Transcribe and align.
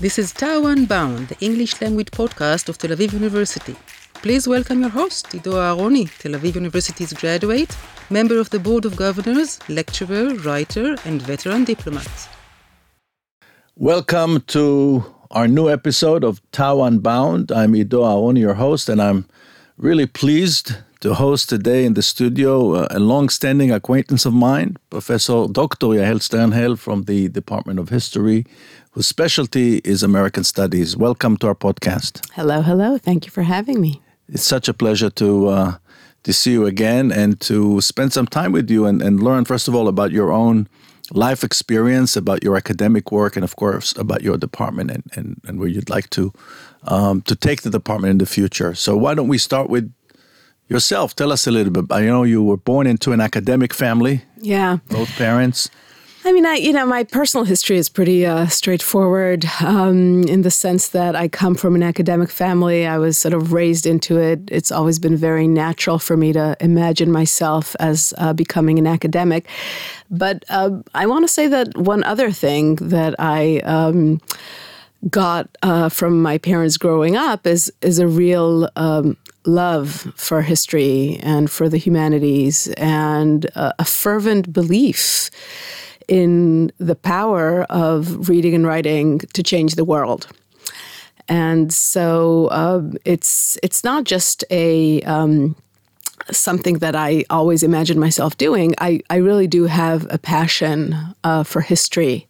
This 0.00 0.18
is 0.18 0.32
TAU 0.32 0.64
Unbound, 0.64 1.28
the 1.28 1.36
English 1.44 1.78
language 1.82 2.10
podcast 2.10 2.70
of 2.70 2.78
Tel 2.78 2.92
Aviv 2.92 3.12
University. 3.12 3.76
Please 4.14 4.48
welcome 4.48 4.80
your 4.80 4.88
host, 4.88 5.34
Ido 5.34 5.52
Aharoni, 5.52 6.08
Tel 6.18 6.32
Aviv 6.32 6.54
University's 6.54 7.12
graduate, 7.12 7.76
member 8.08 8.38
of 8.38 8.48
the 8.48 8.58
Board 8.58 8.86
of 8.86 8.96
Governors, 8.96 9.58
lecturer, 9.68 10.34
writer, 10.36 10.96
and 11.04 11.20
veteran 11.20 11.64
diplomat. 11.64 12.30
Welcome 13.76 14.40
to 14.46 15.04
our 15.32 15.46
new 15.46 15.68
episode 15.68 16.24
of 16.24 16.40
TAU 16.50 16.82
Unbound. 16.82 17.52
I'm 17.52 17.76
Ido 17.76 18.00
Aharoni, 18.00 18.38
your 18.38 18.54
host, 18.54 18.88
and 18.88 19.02
I'm 19.02 19.26
really 19.76 20.06
pleased 20.06 20.76
to 21.00 21.14
host 21.14 21.48
today 21.48 21.86
in 21.86 21.94
the 21.94 22.02
studio 22.02 22.74
uh, 22.74 22.86
a 22.90 23.00
long-standing 23.00 23.70
acquaintance 23.70 24.26
of 24.26 24.34
mine, 24.34 24.76
Professor 24.90 25.46
Dr. 25.50 25.88
Yael 25.88 26.20
Sternhell 26.20 26.78
from 26.78 27.04
the 27.04 27.28
Department 27.28 27.78
of 27.78 27.88
History, 27.88 28.44
whose 28.92 29.06
specialty 29.06 29.76
is 29.84 30.02
American 30.02 30.42
Studies. 30.42 30.96
Welcome 30.96 31.36
to 31.38 31.46
our 31.46 31.54
podcast. 31.54 32.28
Hello, 32.32 32.60
hello. 32.60 32.98
Thank 32.98 33.24
you 33.24 33.30
for 33.30 33.42
having 33.42 33.80
me. 33.80 34.02
It's 34.28 34.42
such 34.42 34.68
a 34.68 34.74
pleasure 34.74 35.10
to 35.10 35.48
uh, 35.48 35.74
to 36.24 36.32
see 36.32 36.52
you 36.52 36.66
again 36.66 37.12
and 37.12 37.40
to 37.40 37.80
spend 37.80 38.12
some 38.12 38.26
time 38.26 38.52
with 38.52 38.68
you 38.68 38.86
and, 38.86 39.00
and 39.00 39.22
learn, 39.22 39.44
first 39.44 39.68
of 39.68 39.74
all, 39.74 39.88
about 39.88 40.10
your 40.10 40.32
own 40.32 40.68
life 41.12 41.42
experience, 41.44 42.16
about 42.16 42.42
your 42.42 42.56
academic 42.56 43.10
work, 43.10 43.36
and 43.36 43.44
of 43.44 43.56
course, 43.56 43.96
about 43.96 44.22
your 44.22 44.36
department 44.36 44.90
and, 44.90 45.04
and, 45.14 45.40
and 45.46 45.58
where 45.58 45.68
you'd 45.68 45.90
like 45.90 46.10
to 46.10 46.32
um, 46.84 47.22
to 47.22 47.36
take 47.36 47.62
the 47.62 47.70
department 47.70 48.10
in 48.10 48.18
the 48.18 48.26
future. 48.26 48.74
So 48.74 48.96
why 48.96 49.14
don't 49.14 49.28
we 49.28 49.38
start 49.38 49.70
with 49.70 49.92
yourself? 50.68 51.14
Tell 51.14 51.30
us 51.30 51.46
a 51.46 51.50
little 51.50 51.72
bit. 51.72 51.84
I 51.90 52.02
know 52.02 52.24
you 52.24 52.42
were 52.42 52.56
born 52.56 52.86
into 52.86 53.12
an 53.12 53.20
academic 53.20 53.72
family. 53.72 54.22
Yeah. 54.40 54.78
Both 54.88 55.16
parents. 55.16 55.70
I 56.22 56.32
mean, 56.32 56.44
I 56.44 56.56
you 56.56 56.72
know, 56.72 56.84
my 56.84 57.04
personal 57.04 57.44
history 57.44 57.78
is 57.78 57.88
pretty 57.88 58.26
uh, 58.26 58.46
straightforward 58.46 59.46
um, 59.62 60.24
in 60.24 60.42
the 60.42 60.50
sense 60.50 60.88
that 60.88 61.16
I 61.16 61.28
come 61.28 61.54
from 61.54 61.74
an 61.74 61.82
academic 61.82 62.30
family. 62.30 62.86
I 62.86 62.98
was 62.98 63.16
sort 63.16 63.32
of 63.32 63.54
raised 63.54 63.86
into 63.86 64.18
it. 64.18 64.40
It's 64.52 64.70
always 64.70 64.98
been 64.98 65.16
very 65.16 65.48
natural 65.48 65.98
for 65.98 66.18
me 66.18 66.34
to 66.34 66.58
imagine 66.60 67.10
myself 67.10 67.74
as 67.80 68.12
uh, 68.18 68.34
becoming 68.34 68.78
an 68.78 68.86
academic. 68.86 69.48
But 70.10 70.44
uh, 70.50 70.82
I 70.94 71.06
want 71.06 71.24
to 71.24 71.32
say 71.32 71.48
that 71.48 71.76
one 71.76 72.04
other 72.04 72.30
thing 72.30 72.76
that 72.76 73.14
I. 73.18 73.60
Um, 73.64 74.20
got 75.08 75.48
uh, 75.62 75.88
from 75.88 76.20
my 76.20 76.36
parents 76.36 76.76
growing 76.76 77.16
up 77.16 77.46
is 77.46 77.72
is 77.80 77.98
a 77.98 78.06
real 78.06 78.68
um, 78.76 79.16
love 79.46 80.12
for 80.14 80.42
history 80.42 81.18
and 81.22 81.50
for 81.50 81.70
the 81.70 81.78
humanities 81.78 82.68
and 82.76 83.46
a 83.54 83.84
fervent 83.86 84.52
belief 84.52 85.30
in 86.10 86.72
the 86.78 86.96
power 86.96 87.62
of 87.70 88.28
reading 88.28 88.54
and 88.54 88.66
writing 88.66 89.20
to 89.32 89.42
change 89.42 89.76
the 89.76 89.84
world. 89.84 90.26
And 91.28 91.72
so 91.72 92.48
uh, 92.48 92.82
it's 93.04 93.56
it's 93.62 93.84
not 93.84 94.02
just 94.04 94.44
a 94.50 95.00
um, 95.02 95.54
something 96.32 96.78
that 96.78 96.96
I 96.96 97.24
always 97.30 97.62
imagined 97.62 98.00
myself 98.00 98.36
doing. 98.36 98.74
I, 98.78 99.00
I 99.08 99.16
really 99.16 99.46
do 99.46 99.64
have 99.66 100.06
a 100.10 100.18
passion 100.18 100.96
uh, 101.22 101.44
for 101.44 101.60
history 101.60 102.26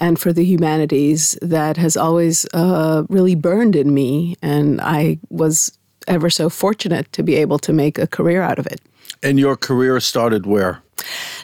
and 0.00 0.18
for 0.18 0.32
the 0.32 0.44
humanities 0.44 1.36
that 1.42 1.76
has 1.76 1.96
always 1.96 2.46
uh, 2.54 3.04
really 3.10 3.34
burned 3.34 3.76
in 3.76 3.92
me. 3.92 4.36
And 4.40 4.80
I 4.80 5.18
was 5.28 5.76
ever 6.06 6.30
so 6.30 6.48
fortunate 6.48 7.12
to 7.12 7.22
be 7.22 7.34
able 7.36 7.58
to 7.58 7.72
make 7.72 7.98
a 7.98 8.06
career 8.06 8.42
out 8.42 8.58
of 8.58 8.66
it. 8.66 8.80
And 9.22 9.38
your 9.38 9.56
career 9.56 10.00
started 10.00 10.46
where? 10.46 10.82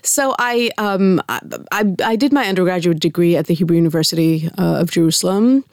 So 0.02 0.34
I, 0.38 0.70
um, 0.78 1.22
I, 1.28 1.94
I, 2.05 2.16
did 2.16 2.33
my 2.33 2.47
undergraduate 2.47 3.00
degree 3.00 3.36
at 3.36 3.47
the 3.47 3.55
Hebrew 3.55 3.77
University 3.77 4.50
uh, 4.58 4.80
of 4.80 4.91
Jerusalem, 4.91 5.64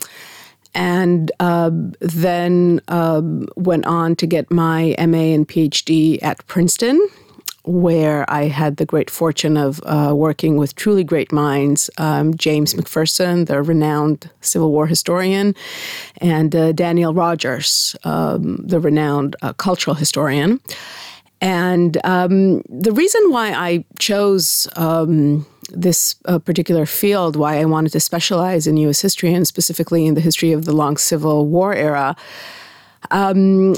and 0.73 1.31
uh, 1.39 1.71
then 1.99 2.81
um, 2.87 3.47
went 3.55 3.85
on 3.85 4.15
to 4.17 4.27
get 4.27 4.49
my 4.51 4.95
MA 4.99 5.33
and 5.35 5.47
PhD 5.47 6.21
at 6.23 6.45
Princeton, 6.47 7.09
where 7.63 8.27
I 8.29 8.45
had 8.45 8.77
the 8.77 8.85
great 8.85 9.09
fortune 9.09 9.57
of 9.57 9.81
uh, 9.83 10.13
working 10.15 10.57
with 10.57 10.75
truly 10.75 11.03
great 11.03 11.31
minds 11.31 11.89
um, 11.97 12.35
James 12.35 12.73
McPherson, 12.73 13.47
the 13.47 13.61
renowned 13.61 14.29
Civil 14.41 14.71
War 14.71 14.87
historian, 14.87 15.55
and 16.17 16.55
uh, 16.55 16.71
Daniel 16.71 17.13
Rodgers, 17.13 17.95
um, 18.03 18.57
the 18.65 18.79
renowned 18.79 19.35
uh, 19.41 19.53
cultural 19.53 19.95
historian. 19.95 20.59
And 21.41 21.97
um, 22.03 22.61
the 22.69 22.91
reason 22.91 23.31
why 23.31 23.51
I 23.51 23.83
chose 23.97 24.67
um, 24.75 25.45
this 25.71 26.15
uh, 26.25 26.37
particular 26.37 26.85
field, 26.85 27.35
why 27.35 27.59
I 27.59 27.65
wanted 27.65 27.91
to 27.93 27.99
specialize 27.99 28.67
in 28.67 28.77
U.S. 28.77 29.01
history 29.01 29.33
and 29.33 29.47
specifically 29.47 30.05
in 30.05 30.13
the 30.13 30.21
history 30.21 30.51
of 30.51 30.65
the 30.65 30.71
long 30.71 30.97
Civil 30.97 31.47
War 31.47 31.73
era, 31.73 32.15
um, 33.09 33.75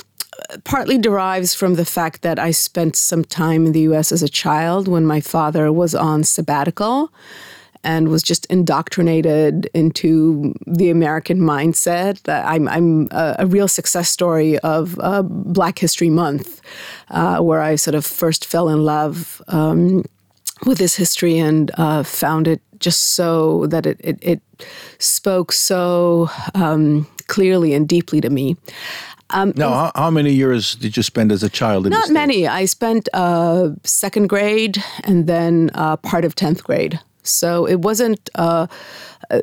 partly 0.65 0.97
derives 0.97 1.53
from 1.53 1.75
the 1.75 1.85
fact 1.85 2.21
that 2.21 2.37
I 2.37 2.51
spent 2.51 2.95
some 2.95 3.23
time 3.23 3.65
in 3.65 3.71
the 3.71 3.81
US 3.81 4.11
as 4.11 4.23
a 4.23 4.29
child 4.29 4.87
when 4.87 5.05
my 5.05 5.21
father 5.21 5.71
was 5.71 5.95
on 5.95 6.23
sabbatical 6.23 7.13
and 7.83 8.07
was 8.07 8.23
just 8.23 8.45
indoctrinated 8.47 9.69
into 9.73 10.53
the 10.65 10.89
American 10.89 11.39
mindset. 11.39 12.21
I'm, 12.27 12.67
I'm 12.67 13.07
a, 13.11 13.35
a 13.39 13.45
real 13.45 13.67
success 13.67 14.09
story 14.09 14.57
of 14.59 14.97
uh, 15.01 15.21
Black 15.23 15.79
History 15.79 16.09
Month, 16.09 16.61
uh, 17.09 17.39
where 17.39 17.61
I 17.61 17.75
sort 17.75 17.95
of 17.95 18.05
first 18.05 18.45
fell 18.45 18.69
in 18.69 18.83
love 18.85 19.41
um, 19.47 20.03
with 20.65 20.77
this 20.77 20.95
history 20.95 21.37
and 21.37 21.71
uh, 21.77 22.03
found 22.03 22.47
it 22.47 22.61
just 22.79 23.13
so 23.13 23.67
that 23.67 23.85
it, 23.85 23.99
it, 24.03 24.19
it 24.21 24.41
spoke 24.99 25.51
so 25.51 26.29
um, 26.53 27.07
clearly 27.27 27.73
and 27.73 27.87
deeply 27.87 28.21
to 28.21 28.29
me. 28.29 28.55
Um, 29.29 29.53
now, 29.55 29.69
how, 29.69 29.91
how, 29.95 30.11
many 30.11 30.31
years 30.31 30.75
did 30.75 30.95
you 30.95 31.01
spend 31.01 31.31
as 31.31 31.41
a 31.41 31.49
child? 31.49 31.87
In 31.87 31.91
this? 31.91 32.07
Not 32.07 32.13
many. 32.13 32.47
I 32.47 32.65
spent 32.65 33.09
uh, 33.13 33.69
second 33.83 34.27
grade 34.27 34.83
and 35.05 35.25
then 35.25 35.71
uh, 35.73 35.97
part 35.97 36.23
of 36.23 36.35
tenth 36.35 36.63
grade. 36.63 36.99
So 37.23 37.65
it 37.65 37.79
wasn't, 37.79 38.29
uh, 38.35 38.67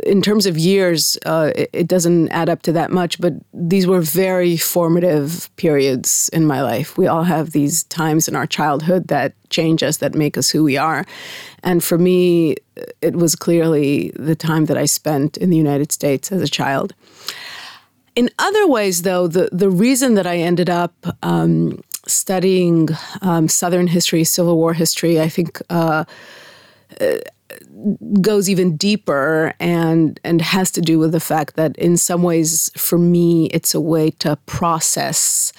in 0.04 0.22
terms 0.22 0.46
of 0.46 0.58
years, 0.58 1.18
uh, 1.24 1.52
it, 1.56 1.70
it, 1.72 1.88
doesn't 1.88 2.28
add 2.28 2.48
up 2.48 2.62
to 2.62 2.72
that 2.72 2.90
much, 2.90 3.20
but 3.20 3.32
these 3.52 3.86
were 3.86 4.00
very 4.00 4.56
formative 4.56 5.50
periods 5.56 6.30
in 6.32 6.46
my 6.46 6.62
life. 6.62 6.96
We 6.96 7.06
all 7.06 7.24
have 7.24 7.50
these 7.50 7.84
times 7.84 8.28
in 8.28 8.36
our 8.36 8.46
childhood 8.46 9.08
that 9.08 9.32
change 9.48 9.82
us, 9.82 9.96
that 9.98 10.14
make 10.14 10.36
us 10.36 10.50
who 10.50 10.62
we 10.62 10.76
are. 10.76 11.04
And 11.62 11.82
for 11.82 11.98
me, 11.98 12.56
it 13.00 13.16
was 13.16 13.34
clearly 13.34 14.12
the 14.14 14.36
time 14.36 14.66
that 14.66 14.76
I 14.76 14.84
spent 14.84 15.36
in 15.36 15.50
the 15.50 15.56
United 15.56 15.90
States 15.90 16.30
as 16.30 16.42
a 16.42 16.48
child. 16.48 16.94
In 18.14 18.30
other 18.38 18.66
ways, 18.66 19.02
though, 19.02 19.26
the, 19.26 19.48
the 19.52 19.70
reason 19.70 20.14
that 20.14 20.26
I 20.26 20.36
ended 20.36 20.68
up 20.68 20.94
um, 21.22 21.82
studying 22.06 22.88
um, 23.22 23.48
Southern 23.48 23.86
history, 23.86 24.24
Civil 24.24 24.56
War 24.56 24.74
history, 24.74 25.20
I 25.20 25.28
think 25.28 25.60
uh, 25.70 26.04
goes 28.20 28.48
even 28.48 28.76
deeper 28.76 29.52
and 29.60 30.20
and 30.24 30.42
has 30.42 30.70
to 30.72 30.80
do 30.80 30.98
with 30.98 31.12
the 31.12 31.20
fact 31.20 31.56
that 31.56 31.76
in 31.76 31.96
some 31.96 32.22
ways, 32.22 32.70
for 32.76 32.98
me, 32.98 33.46
it's 33.46 33.74
a 33.74 33.80
way 33.80 34.10
to 34.10 34.36
process 34.46 35.52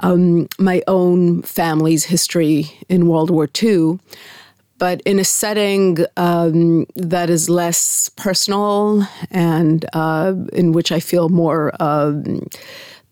um, 0.00 0.48
my 0.58 0.82
own 0.88 1.42
family's 1.42 2.04
history 2.04 2.72
in 2.88 3.06
World 3.06 3.30
War 3.30 3.48
II 3.62 3.98
but 4.82 5.00
in 5.02 5.20
a 5.20 5.24
setting 5.24 5.98
um, 6.16 6.84
that 6.96 7.30
is 7.30 7.48
less 7.48 8.08
personal 8.16 9.06
and 9.30 9.86
uh, 9.92 10.34
in 10.52 10.72
which 10.72 10.90
I 10.90 10.98
feel 10.98 11.28
more. 11.28 11.70
Um, 11.78 12.48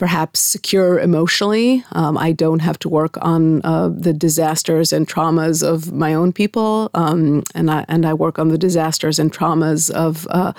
perhaps 0.00 0.41
secure 0.41 0.99
emotionally. 0.99 1.84
Um, 1.93 2.16
I 2.16 2.33
don't 2.33 2.61
have 2.61 2.78
to 2.78 2.88
work 2.88 3.19
on 3.21 3.61
uh, 3.65 3.91
the 3.91 4.15
disasters 4.15 4.94
and 4.94 5.06
traumas 5.06 5.62
of 5.62 5.93
my 5.93 6.15
own 6.15 6.33
people, 6.33 6.91
um, 6.94 7.43
and 7.55 7.71
I 7.71 7.84
and 7.87 8.06
I 8.06 8.15
work 8.15 8.38
on 8.38 8.49
the 8.49 8.59
disasters 8.59 9.19
and 9.19 9.31
traumas 9.31 9.91
of 9.91 10.26
uh, 10.31 10.52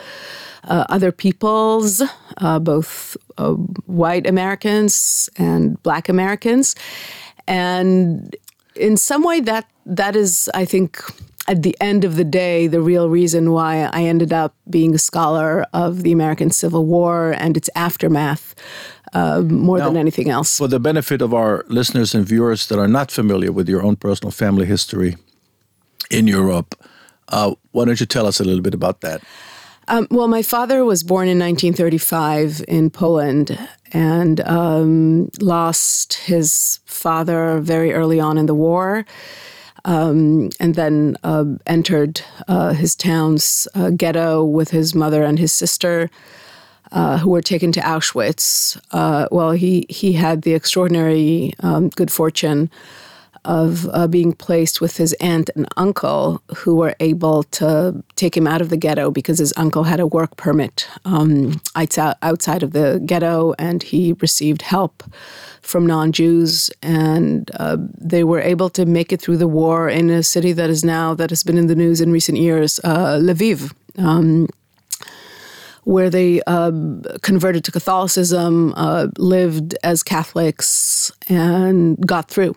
uh, 0.65 0.85
other 0.89 1.11
peoples, 1.11 2.03
uh, 2.37 2.59
both 2.59 3.17
uh, 3.39 3.53
white 3.87 4.27
Americans 4.27 5.27
and 5.37 5.81
Black 5.81 6.07
Americans, 6.07 6.75
and 7.47 8.35
in 8.75 8.95
some 8.95 9.23
way 9.23 9.41
that 9.41 9.65
that 9.87 10.15
is, 10.15 10.49
I 10.53 10.65
think, 10.65 11.01
at 11.47 11.63
the 11.63 11.75
end 11.81 12.05
of 12.05 12.15
the 12.15 12.23
day, 12.23 12.67
the 12.67 12.81
real 12.81 13.09
reason 13.09 13.51
why 13.51 13.89
I 13.91 14.03
ended 14.03 14.31
up 14.31 14.53
being 14.69 14.93
a 14.93 14.99
scholar 14.99 15.65
of 15.73 16.03
the 16.03 16.11
American 16.11 16.51
Civil 16.51 16.85
War 16.85 17.33
and 17.37 17.57
its 17.57 17.69
aftermath 17.75 18.53
uh, 19.13 19.41
more 19.41 19.77
now, 19.77 19.87
than 19.87 19.97
anything 19.97 20.29
else. 20.29 20.57
For 20.57 20.67
the 20.67 20.79
benefit 20.79 21.21
of 21.21 21.33
our 21.33 21.65
listeners 21.67 22.15
and 22.15 22.25
viewers 22.25 22.67
that 22.67 22.79
are 22.79 22.87
not 22.87 23.11
familiar 23.11 23.51
with 23.51 23.67
your 23.67 23.83
own 23.83 23.95
personal 23.95 24.31
family 24.31 24.65
history 24.65 25.17
in 26.09 26.27
Europe, 26.27 26.75
uh, 27.29 27.55
why 27.71 27.85
don't 27.85 27.99
you 27.99 28.05
tell 28.05 28.25
us 28.25 28.39
a 28.39 28.43
little 28.43 28.61
bit 28.61 28.73
about 28.73 29.01
that? 29.01 29.21
Um, 29.87 30.07
well, 30.11 30.27
my 30.27 30.41
father 30.41 30.85
was 30.85 31.03
born 31.03 31.27
in 31.27 31.39
1935 31.39 32.63
in 32.67 32.89
Poland 32.89 33.57
and 33.91 34.39
um, 34.41 35.29
lost 35.41 36.13
his 36.13 36.79
father 36.85 37.59
very 37.59 37.91
early 37.91 38.19
on 38.19 38.37
in 38.37 38.45
the 38.45 38.55
war. 38.55 39.05
Um, 39.83 40.51
and 40.59 40.75
then 40.75 41.17
uh, 41.23 41.45
entered 41.65 42.21
uh, 42.47 42.73
his 42.73 42.95
town's 42.95 43.67
uh, 43.73 43.89
ghetto 43.89 44.43
with 44.43 44.69
his 44.69 44.93
mother 44.93 45.23
and 45.23 45.39
his 45.39 45.51
sister. 45.51 46.09
Uh, 46.91 47.17
who 47.17 47.29
were 47.29 47.41
taken 47.41 47.71
to 47.71 47.79
Auschwitz. 47.81 48.79
Uh, 48.91 49.27
well, 49.31 49.51
he 49.51 49.85
he 49.89 50.13
had 50.13 50.41
the 50.41 50.53
extraordinary 50.53 51.53
um, 51.61 51.89
good 51.89 52.11
fortune 52.11 52.69
of 53.43 53.89
uh, 53.91 54.07
being 54.07 54.33
placed 54.33 54.81
with 54.81 54.97
his 54.97 55.13
aunt 55.13 55.49
and 55.55 55.67
uncle, 55.77 56.41
who 56.57 56.75
were 56.75 56.95
able 56.99 57.43
to 57.43 58.03
take 58.15 58.37
him 58.37 58.45
out 58.45 58.61
of 58.61 58.69
the 58.69 58.77
ghetto 58.77 59.09
because 59.09 59.39
his 59.39 59.53
uncle 59.57 59.83
had 59.83 59.99
a 59.99 60.05
work 60.05 60.35
permit 60.37 60.87
um, 61.05 61.59
outside 61.75 62.63
of 62.63 62.73
the 62.73 63.01
ghetto, 63.05 63.53
and 63.57 63.81
he 63.81 64.13
received 64.19 64.61
help 64.61 65.03
from 65.61 65.87
non-Jews, 65.87 66.69
and 66.83 67.49
uh, 67.55 67.77
they 67.97 68.23
were 68.23 68.41
able 68.41 68.69
to 68.69 68.85
make 68.85 69.11
it 69.11 69.21
through 69.21 69.37
the 69.37 69.47
war 69.47 69.89
in 69.89 70.09
a 70.09 70.23
city 70.23 70.53
that 70.53 70.69
is 70.69 70.83
now 70.83 71.13
that 71.15 71.29
has 71.29 71.43
been 71.43 71.57
in 71.57 71.67
the 71.67 71.75
news 71.75 72.01
in 72.01 72.11
recent 72.11 72.37
years, 72.37 72.79
uh, 72.83 73.17
Lviv. 73.17 73.73
Um, 73.97 74.47
where 75.83 76.09
they 76.09 76.41
uh, 76.47 76.71
converted 77.21 77.63
to 77.65 77.71
Catholicism, 77.71 78.73
uh, 78.75 79.07
lived 79.17 79.75
as 79.83 80.03
Catholics, 80.03 81.11
and 81.27 82.05
got 82.05 82.29
through. 82.29 82.55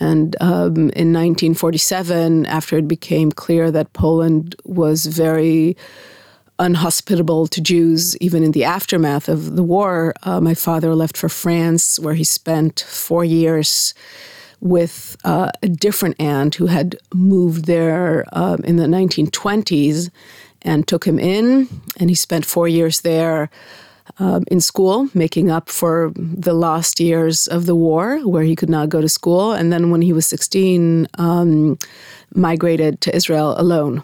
And 0.00 0.36
um, 0.40 0.76
in 0.90 1.12
1947, 1.12 2.46
after 2.46 2.78
it 2.78 2.86
became 2.86 3.32
clear 3.32 3.70
that 3.72 3.92
Poland 3.92 4.54
was 4.64 5.06
very 5.06 5.76
unhospitable 6.60 7.46
to 7.48 7.60
Jews, 7.60 8.16
even 8.18 8.42
in 8.42 8.52
the 8.52 8.64
aftermath 8.64 9.28
of 9.28 9.56
the 9.56 9.62
war, 9.62 10.14
uh, 10.22 10.40
my 10.40 10.54
father 10.54 10.94
left 10.94 11.16
for 11.16 11.28
France, 11.28 11.98
where 11.98 12.14
he 12.14 12.24
spent 12.24 12.80
four 12.80 13.24
years 13.24 13.94
with 14.60 15.16
uh, 15.24 15.50
a 15.62 15.68
different 15.68 16.16
aunt 16.20 16.56
who 16.56 16.66
had 16.66 16.96
moved 17.14 17.66
there 17.66 18.24
um, 18.32 18.60
in 18.64 18.76
the 18.76 18.86
1920s 18.86 20.10
and 20.62 20.86
took 20.86 21.04
him 21.04 21.18
in. 21.18 21.68
And 21.98 22.10
he 22.10 22.16
spent 22.16 22.44
four 22.44 22.68
years 22.68 23.00
there 23.00 23.50
um, 24.18 24.44
in 24.50 24.60
school, 24.60 25.08
making 25.14 25.50
up 25.50 25.68
for 25.68 26.12
the 26.14 26.54
lost 26.54 27.00
years 27.00 27.46
of 27.46 27.66
the 27.66 27.74
war 27.74 28.18
where 28.26 28.42
he 28.42 28.56
could 28.56 28.70
not 28.70 28.88
go 28.88 29.00
to 29.00 29.08
school. 29.08 29.52
And 29.52 29.72
then 29.72 29.90
when 29.90 30.02
he 30.02 30.12
was 30.12 30.26
16, 30.26 31.06
um, 31.18 31.78
migrated 32.34 33.00
to 33.02 33.14
Israel 33.14 33.54
alone 33.58 34.02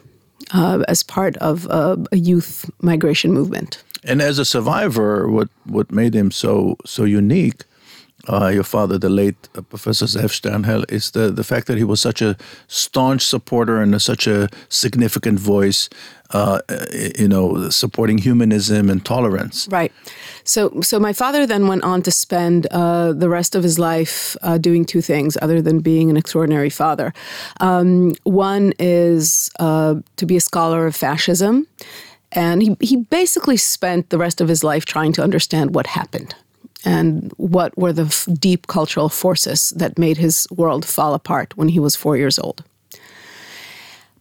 uh, 0.53 0.85
as 0.89 1.03
part 1.03 1.37
of 1.39 1.67
a, 1.67 1.99
a, 2.13 2.17
youth 2.17 2.71
migration 2.81 3.33
movement. 3.33 3.83
And 4.03 4.21
as 4.21 4.39
a 4.39 4.45
survivor, 4.45 5.29
what, 5.29 5.49
what 5.65 5.91
made 5.91 6.15
him 6.15 6.31
so 6.31 6.77
so 6.85 7.05
unique 7.05 7.65
uh, 8.29 8.49
your 8.49 8.65
father, 8.65 8.99
the 8.99 9.09
late 9.09 9.49
uh, 9.57 9.63
Professor 9.63 10.07
Zev 10.07 10.31
Sternhell, 10.31 10.91
is 10.91 11.11
the, 11.11 11.31
the 11.31 11.45
fact 11.45 11.67
that 11.67 11.77
he 11.77 11.85
was 11.85 12.01
such 12.01 12.23
a 12.23 12.37
staunch 12.69 13.23
supporter 13.23 13.81
and 13.81 13.95
a, 13.95 14.01
such 14.01 14.27
a 14.27 14.49
significant 14.69 15.39
voice, 15.39 15.89
uh, 16.31 16.61
you 17.19 17.29
know, 17.29 17.69
supporting 17.71 18.19
humanism 18.19 18.89
and 18.89 19.05
tolerance. 19.05 19.69
Right. 19.71 19.93
So, 20.45 20.81
so 20.81 20.99
my 20.99 21.13
father 21.13 21.47
then 21.47 21.69
went 21.69 21.85
on 21.85 22.03
to 22.03 22.11
spend 22.11 22.67
uh, 22.71 23.13
the 23.13 23.29
rest 23.29 23.55
of 23.55 23.63
his 23.63 23.79
life 23.79 24.37
uh, 24.43 24.59
doing 24.59 24.85
two 24.85 25.03
things, 25.03 25.37
other 25.43 25.61
than 25.61 25.81
being 25.81 26.11
an 26.11 26.17
extraordinary 26.17 26.71
father. 26.71 27.13
Um, 27.61 28.15
one 28.25 28.73
is 28.79 29.51
to 29.59 30.27
be 30.27 30.37
a 30.37 30.41
scholar 30.41 30.87
of 30.87 30.97
fascism. 30.97 31.67
And 32.33 32.63
he, 32.63 32.77
he 32.81 32.97
basically 32.97 33.57
spent 33.57 34.11
the 34.11 34.19
rest 34.19 34.41
of 34.41 34.49
his 34.49 34.65
life 34.65 34.85
trying 34.85 35.13
to 35.13 35.23
understand 35.23 35.73
what 35.73 35.87
happened 35.87 36.35
and 36.85 37.33
what 37.37 37.77
were 37.77 37.93
the 37.93 38.05
f- 38.05 38.29
deep 38.39 38.67
cultural 38.67 39.09
forces 39.09 39.71
that 39.77 39.99
made 39.99 40.17
his 40.17 40.47
world 40.51 40.85
fall 40.85 41.15
apart 41.15 41.57
when 41.57 41.69
he 41.69 41.81
was 41.81 41.97
four 41.97 42.17
years 42.17 42.39
old. 42.39 42.63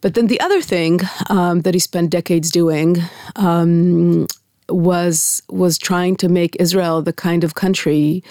But 0.02 0.16
then 0.16 0.28
the 0.28 0.40
other 0.42 0.62
thing 0.62 1.00
um, 1.30 1.62
that 1.62 1.74
he 1.74 1.80
spent 1.80 2.10
decades 2.10 2.52
doing 2.52 2.98
um, 3.38 4.28
was 4.70 5.42
was 5.50 5.78
trying 5.78 6.16
to 6.18 6.30
make 6.30 6.58
Israel 6.60 7.02
the 7.02 7.14
kind 7.14 7.44
of 7.44 7.56
country 7.56 8.24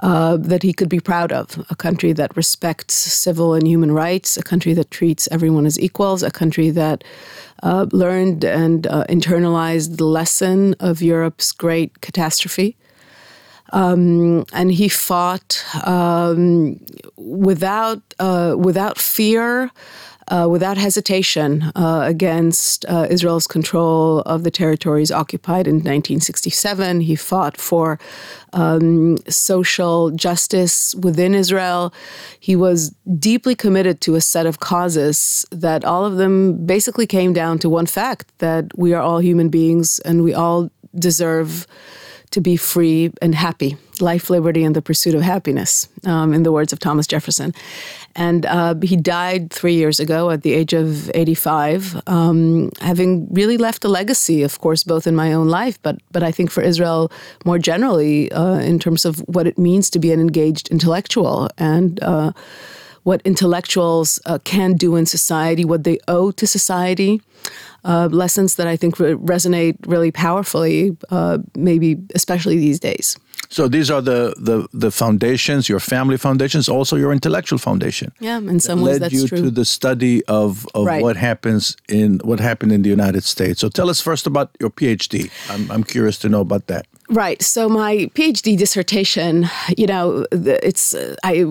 uh, 0.00 0.36
that 0.36 0.62
he 0.62 0.74
could 0.74 0.90
be 0.90 1.00
proud 1.00 1.32
of, 1.32 1.64
a 1.70 1.74
country 1.74 2.12
that 2.12 2.36
respects 2.36 2.94
civil 2.94 3.54
and 3.54 3.66
human 3.66 3.92
rights, 3.92 4.36
a 4.36 4.42
country 4.42 4.74
that 4.74 4.90
treats 4.90 5.26
everyone 5.30 5.64
as 5.64 5.80
equals, 5.80 6.22
a 6.22 6.30
country 6.30 6.68
that 6.70 7.02
uh, 7.62 7.86
learned 7.92 8.44
and 8.44 8.86
uh, 8.88 9.04
internalized 9.08 9.96
the 9.96 10.04
lesson 10.04 10.74
of 10.80 11.00
Europe's 11.00 11.50
great 11.52 12.02
catastrophe. 12.02 12.76
Um, 13.72 14.44
and 14.52 14.70
he 14.72 14.88
fought 14.88 15.64
um, 15.84 16.80
without 17.16 18.00
uh, 18.18 18.54
without 18.56 18.98
fear, 18.98 19.70
uh, 20.28 20.48
without 20.50 20.76
hesitation 20.76 21.70
uh, 21.76 22.02
against 22.04 22.84
uh, 22.86 23.06
Israel's 23.08 23.46
control 23.46 24.20
of 24.20 24.42
the 24.42 24.50
territories 24.50 25.12
occupied 25.12 25.66
in 25.66 25.76
1967. 25.76 27.00
He 27.00 27.14
fought 27.14 27.56
for 27.56 27.98
um, 28.52 29.18
social 29.28 30.10
justice 30.10 30.94
within 30.96 31.34
Israel. 31.34 31.92
He 32.40 32.56
was 32.56 32.94
deeply 33.18 33.54
committed 33.54 34.00
to 34.02 34.14
a 34.16 34.20
set 34.20 34.46
of 34.46 34.60
causes 34.60 35.46
that 35.50 35.84
all 35.84 36.04
of 36.04 36.16
them 36.16 36.66
basically 36.66 37.06
came 37.06 37.32
down 37.32 37.58
to 37.60 37.68
one 37.68 37.86
fact 37.86 38.36
that 38.38 38.66
we 38.76 38.92
are 38.94 39.02
all 39.02 39.18
human 39.18 39.48
beings 39.48 40.00
and 40.00 40.24
we 40.24 40.34
all 40.34 40.70
deserve 40.98 41.66
to 42.36 42.40
be 42.42 42.56
free 42.58 43.10
and 43.22 43.34
happy. 43.34 43.78
Life, 43.98 44.28
liberty, 44.28 44.62
and 44.62 44.76
the 44.76 44.82
pursuit 44.82 45.14
of 45.14 45.22
happiness, 45.22 45.88
um, 46.04 46.34
in 46.34 46.42
the 46.42 46.52
words 46.52 46.70
of 46.70 46.78
Thomas 46.78 47.06
Jefferson. 47.06 47.54
And 48.14 48.44
uh, 48.44 48.74
he 48.82 48.94
died 48.94 49.50
three 49.50 49.72
years 49.72 49.98
ago 49.98 50.28
at 50.28 50.42
the 50.42 50.52
age 50.52 50.74
of 50.74 51.10
85, 51.14 52.02
um, 52.06 52.70
having 52.82 53.26
really 53.32 53.56
left 53.56 53.86
a 53.86 53.88
legacy, 53.88 54.42
of 54.42 54.60
course, 54.60 54.84
both 54.84 55.06
in 55.06 55.16
my 55.16 55.32
own 55.32 55.48
life, 55.48 55.80
but, 55.80 55.96
but 56.12 56.22
I 56.22 56.30
think 56.30 56.50
for 56.50 56.62
Israel 56.62 57.10
more 57.46 57.58
generally, 57.58 58.30
uh, 58.32 58.58
in 58.58 58.78
terms 58.78 59.06
of 59.06 59.20
what 59.20 59.46
it 59.46 59.56
means 59.56 59.88
to 59.90 59.98
be 59.98 60.12
an 60.12 60.20
engaged 60.20 60.68
intellectual 60.68 61.48
and 61.56 62.02
uh, 62.02 62.32
what 63.06 63.22
intellectuals 63.24 64.20
uh, 64.26 64.36
can 64.42 64.72
do 64.72 64.96
in 64.96 65.06
society, 65.06 65.64
what 65.64 65.84
they 65.84 65.96
owe 66.08 66.32
to 66.32 66.44
society 66.44 67.20
uh, 67.84 68.08
lessons 68.10 68.56
that 68.56 68.66
I 68.66 68.76
think 68.76 68.98
re- 68.98 69.14
resonate 69.14 69.76
really 69.86 70.10
powerfully, 70.10 70.96
uh, 71.10 71.38
maybe 71.54 71.96
especially 72.16 72.56
these 72.58 72.80
days. 72.80 73.16
So 73.48 73.68
these 73.68 73.92
are 73.92 74.02
the, 74.02 74.34
the 74.38 74.66
the 74.72 74.90
foundations, 74.90 75.68
your 75.68 75.78
family 75.78 76.16
foundations, 76.16 76.68
also 76.68 76.96
your 76.96 77.12
intellectual 77.12 77.58
foundation. 77.58 78.10
Yeah, 78.18 78.38
in 78.38 78.58
some 78.58 78.80
ways 78.80 78.98
that's 78.98 79.14
true. 79.14 79.22
Led 79.22 79.38
you 79.38 79.44
to 79.44 79.50
the 79.52 79.64
study 79.64 80.24
of, 80.26 80.66
of 80.74 80.86
right. 80.86 81.00
what 81.00 81.16
happens 81.16 81.76
in 81.88 82.18
what 82.24 82.40
happened 82.40 82.72
in 82.72 82.82
the 82.82 82.90
United 82.90 83.22
States. 83.22 83.60
So 83.60 83.68
tell 83.68 83.88
us 83.88 84.00
first 84.00 84.26
about 84.26 84.50
your 84.58 84.70
PhD. 84.70 85.30
I'm, 85.48 85.70
I'm 85.70 85.84
curious 85.84 86.18
to 86.18 86.28
know 86.28 86.40
about 86.40 86.66
that. 86.66 86.86
Right. 87.08 87.40
So 87.40 87.68
my 87.68 88.10
PhD 88.14 88.58
dissertation, 88.58 89.48
you 89.76 89.86
know, 89.86 90.26
it's 90.32 90.94
I 91.22 91.44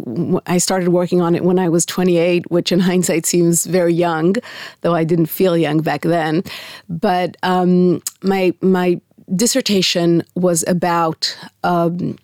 I 0.46 0.58
started 0.58 0.90
working 0.90 1.22
on 1.22 1.34
it 1.34 1.44
when 1.44 1.60
I 1.60 1.70
was 1.70 1.86
28, 1.86 2.52
which 2.52 2.72
in 2.72 2.80
hindsight 2.80 3.26
seems 3.26 3.66
very 3.66 3.94
young, 3.94 4.36
though 4.82 4.94
I 4.94 5.06
didn't 5.06 5.28
feel 5.28 5.56
young 5.56 5.80
back 5.80 6.02
then. 6.02 6.44
But 6.90 7.38
um, 7.44 8.02
my 8.22 8.54
my 8.62 9.00
dissertation 9.34 10.24
was 10.36 10.66
about 10.68 11.36
um, 11.64 12.18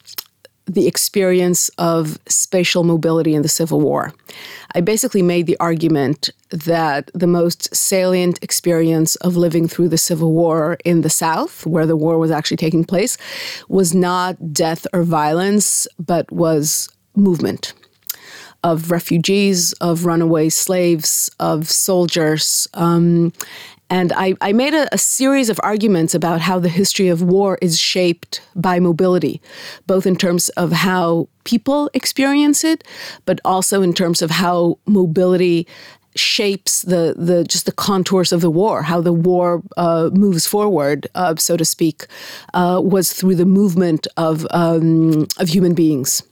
the 0.74 0.88
experience 0.88 1.70
of 1.78 2.18
spatial 2.28 2.84
mobility 2.84 3.36
in 3.36 3.42
the 3.42 3.50
Civil 3.50 3.82
War. 3.82 4.14
I 4.74 4.82
basically 4.82 5.22
made 5.22 5.46
the 5.46 5.58
argument 5.60 6.30
that 6.50 7.12
the 7.14 7.28
most 7.28 7.76
salient 7.76 8.40
experience 8.42 9.16
of 9.18 9.36
living 9.36 9.68
through 9.68 9.90
the 9.90 9.98
Civil 9.98 10.32
War 10.32 10.78
in 10.86 11.02
the 11.02 11.10
South, 11.10 11.66
where 11.66 11.86
the 11.86 11.98
war 11.98 12.18
was 12.18 12.32
actually 12.32 12.58
taking 12.58 12.86
place, 12.86 13.18
was 13.68 13.94
not 13.94 14.54
death 14.54 14.88
or 14.94 15.04
violence, 15.04 15.88
but 16.00 16.32
was 16.32 16.90
movement 17.16 17.74
of 18.64 18.92
refugees, 18.92 19.74
of 19.74 20.06
runaway 20.06 20.48
slaves, 20.48 21.30
of 21.40 21.70
soldiers. 21.70 22.68
Um, 22.74 23.34
and 23.92 24.14
I, 24.14 24.36
I 24.40 24.54
made 24.54 24.74
a, 24.74 24.88
a, 24.94 24.98
series 24.98 25.50
of 25.50 25.60
arguments 25.64 26.16
about 26.16 26.40
how 26.40 26.58
the 26.58 26.70
history 26.70 27.10
of 27.10 27.22
war 27.22 27.60
is 27.62 27.78
shaped 27.78 28.42
by 28.56 28.80
mobility, 28.80 29.42
both 29.86 30.06
in 30.08 30.16
terms 30.16 30.48
of 30.50 30.72
how 30.72 31.28
people 31.44 31.90
experience 31.94 32.64
it, 32.64 32.86
but 33.26 33.42
also 33.44 33.82
in 33.82 33.94
terms 33.94 34.22
of 34.22 34.32
how 34.32 34.78
mobility 34.86 35.68
shapes 36.16 36.82
the 36.82 37.16
the 37.18 37.44
just 37.44 37.66
the 37.66 37.72
contours 37.72 38.32
of 38.32 38.40
the 38.40 38.50
war, 38.50 38.82
how 38.82 39.02
the 39.02 39.14
war 39.14 39.62
uh, 39.76 40.10
moves 40.14 40.48
forward, 40.48 41.08
uh, 41.16 41.36
so 41.36 41.58
to 41.58 41.66
speak, 41.66 42.08
uh, 42.54 42.80
was 42.82 43.12
through 43.12 43.36
the 43.36 43.46
movement 43.46 44.08
of 44.16 44.48
um, 44.52 45.28
of 45.38 45.50
human 45.50 45.74
beings. 45.74 46.24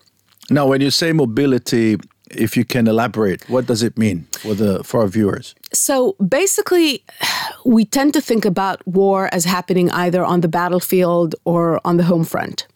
Now, 0.50 0.66
when 0.66 0.82
you 0.82 0.92
say 0.92 1.14
mobility, 1.14 1.98
if 2.30 2.56
you 2.56 2.66
can 2.66 2.88
elaborate, 2.88 3.48
what 3.50 3.66
does 3.66 3.84
it 3.84 3.98
mean 3.98 4.28
for 4.32 4.54
the 4.54 4.84
for 4.84 5.02
our 5.02 5.08
viewers? 5.08 5.56
So 5.74 6.16
basically, 6.28 7.04
we 7.66 7.86
tend 7.86 8.14
to 8.14 8.22
think 8.22 8.46
about 8.46 8.86
war 8.88 9.30
as 9.32 9.46
happening 9.46 9.90
either 9.92 10.24
on 10.24 10.42
the 10.42 10.48
battlefield 10.48 11.36
or 11.46 11.80
on 11.86 11.98
the 11.98 12.04
home 12.04 12.26
front. 12.26 12.68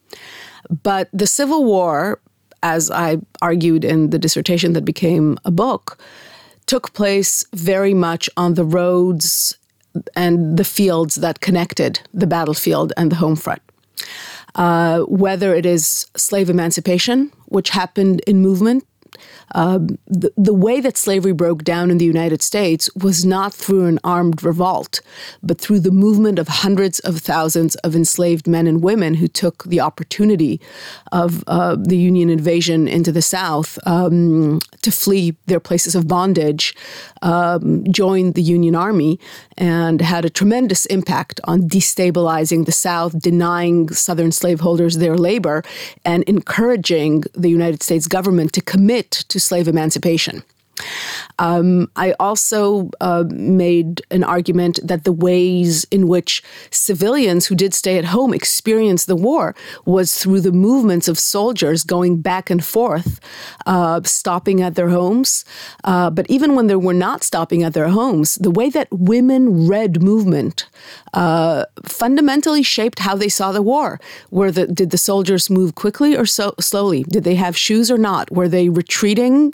But 0.84 1.10
the 1.14 1.28
Civil 1.28 1.66
War, 1.66 2.20
as 2.62 2.90
I 2.90 3.18
argued 3.42 3.84
in 3.84 4.10
the 4.10 4.20
dissertation 4.20 4.74
that 4.74 4.86
became 4.86 5.38
a 5.46 5.52
book, 5.52 5.98
took 6.66 6.94
place 6.94 7.46
very 7.54 7.94
much 7.94 8.30
on 8.38 8.54
the 8.54 8.64
roads 8.64 9.58
and 10.16 10.58
the 10.58 10.64
fields 10.64 11.16
that 11.16 11.40
connected 11.40 12.00
the 12.14 12.28
battlefield 12.28 12.94
and 12.98 13.12
the 13.12 13.18
home 13.18 13.36
front. 13.36 13.62
Uh, 14.56 15.00
whether 15.02 15.54
it 15.54 15.66
is 15.66 16.08
slave 16.16 16.50
emancipation, 16.50 17.32
which 17.48 17.70
happened 17.70 18.22
in 18.28 18.40
movement 18.40 18.86
um, 19.52 19.98
the, 20.08 20.32
the 20.38 20.54
way 20.54 20.82
that 20.82 20.98
slavery 20.98 21.34
broke 21.34 21.64
down 21.64 21.92
in 21.92 21.98
the 21.98 22.06
United 22.06 22.42
States 22.42 22.90
was 22.96 23.26
not 23.26 23.54
through 23.54 23.86
an 23.86 24.00
armed 24.04 24.44
revolt, 24.44 25.02
but 25.42 25.60
through 25.60 25.80
the 25.80 25.92
movement 25.92 26.40
of 26.40 26.48
hundreds 26.48 27.00
of 27.00 27.20
thousands 27.20 27.76
of 27.78 27.96
enslaved 27.96 28.48
men 28.48 28.68
and 28.68 28.84
women 28.84 29.16
who 29.16 29.28
took 29.28 29.64
the 29.66 29.80
opportunity 29.80 30.60
of 31.12 31.44
uh, 31.48 31.76
the 31.76 31.98
Union 31.98 32.30
invasion 32.30 32.88
into 32.88 33.12
the 33.12 33.22
South 33.22 33.78
um, 33.86 34.60
to 34.82 34.92
flee 34.92 35.36
their 35.46 35.60
places 35.60 35.96
of 35.96 36.08
bondage, 36.08 36.76
um, 37.22 37.84
joined 37.92 38.36
the 38.36 38.42
Union 38.42 38.76
Army, 38.76 39.20
and 39.58 40.02
had 40.02 40.26
a 40.26 40.30
tremendous 40.30 40.86
impact 40.88 41.40
on 41.46 41.62
destabilizing 41.62 42.66
the 42.66 42.72
South, 42.72 43.20
denying 43.20 43.90
Southern 43.90 44.32
slaveholders 44.32 44.98
their 44.98 45.16
labor, 45.16 45.64
and 46.06 46.24
encouraging 46.24 47.24
the 47.34 47.50
United 47.50 47.84
States 47.84 48.08
government 48.08 48.54
to 48.54 48.62
commit 48.62 49.03
to 49.12 49.40
slave 49.40 49.68
emancipation. 49.68 50.44
Um, 51.40 51.90
I 51.96 52.14
also 52.20 52.90
uh, 53.02 53.26
made 53.30 54.02
an 54.12 54.24
argument 54.24 54.80
that 54.84 55.04
the 55.04 55.12
ways 55.14 55.86
in 55.86 56.08
which 56.08 56.44
civilians 56.72 57.48
who 57.48 57.56
did 57.56 57.74
stay 57.74 57.98
at 57.98 58.06
home 58.06 58.34
experienced 58.34 59.08
the 59.08 59.16
war 59.16 59.56
was 59.86 60.18
through 60.18 60.42
the 60.42 60.52
movements 60.52 61.08
of 61.08 61.18
soldiers 61.20 61.84
going 61.84 62.22
back 62.22 62.50
and 62.50 62.64
forth, 62.64 63.20
uh, 63.66 64.02
stopping 64.04 64.62
at 64.62 64.76
their 64.76 64.90
homes. 64.90 65.46
Uh, 65.84 66.10
but 66.10 66.26
even 66.30 66.56
when 66.56 66.68
they 66.68 66.76
were 66.76 66.94
not 66.94 67.24
stopping 67.24 67.64
at 67.64 67.74
their 67.74 67.90
homes, 67.90 68.36
the 68.36 68.52
way 68.52 68.70
that 68.70 68.88
women 68.92 69.68
read 69.68 70.02
movement 70.02 70.68
uh, 71.14 71.66
fundamentally 71.86 72.64
shaped 72.64 73.00
how 73.00 73.16
they 73.16 73.30
saw 73.30 73.52
the 73.52 73.62
war. 73.62 74.00
Were 74.32 74.52
the, 74.52 74.68
did 74.68 74.90
the 74.90 74.98
soldiers 74.98 75.50
move 75.50 75.76
quickly 75.76 76.16
or 76.16 76.26
so 76.26 76.54
slowly? 76.60 77.04
Did 77.04 77.24
they 77.24 77.36
have 77.36 77.58
shoes 77.58 77.92
or 77.92 77.98
not? 77.98 78.32
Were 78.32 78.48
they 78.48 78.70
retreating 78.70 79.54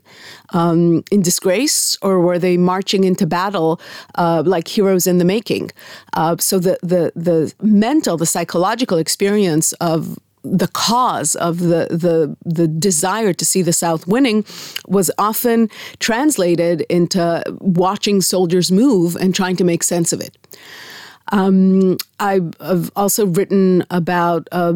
um, 0.52 1.04
in 1.12 1.19
disgrace, 1.22 1.98
or 2.02 2.20
were 2.20 2.40
they 2.40 2.58
marching 2.58 3.04
into 3.04 3.26
battle 3.26 3.80
uh, 4.16 4.44
like 4.46 4.68
heroes 4.68 5.08
in 5.08 5.18
the 5.18 5.26
making? 5.26 5.72
Uh, 6.14 6.36
so 6.40 6.60
the 6.60 6.78
the 6.82 7.12
the 7.16 7.54
mental, 7.62 8.18
the 8.18 8.26
psychological 8.26 8.98
experience 8.98 9.74
of 9.74 10.18
the 10.44 10.68
cause 10.68 11.36
of 11.36 11.60
the, 11.60 11.88
the 11.90 12.36
the 12.46 12.68
desire 12.68 13.34
to 13.34 13.46
see 13.46 13.62
the 13.62 13.74
South 13.74 14.08
winning 14.08 14.46
was 14.88 15.12
often 15.18 15.70
translated 16.00 16.82
into 16.90 17.44
watching 17.60 18.22
soldiers 18.22 18.72
move 18.72 19.16
and 19.16 19.36
trying 19.36 19.58
to 19.58 19.64
make 19.64 19.84
sense 19.84 20.14
of 20.14 20.22
it. 20.22 20.38
Um, 21.32 21.98
I've 22.20 22.92
also 22.96 23.28
written 23.28 23.86
about 23.92 24.48
uh, 24.52 24.74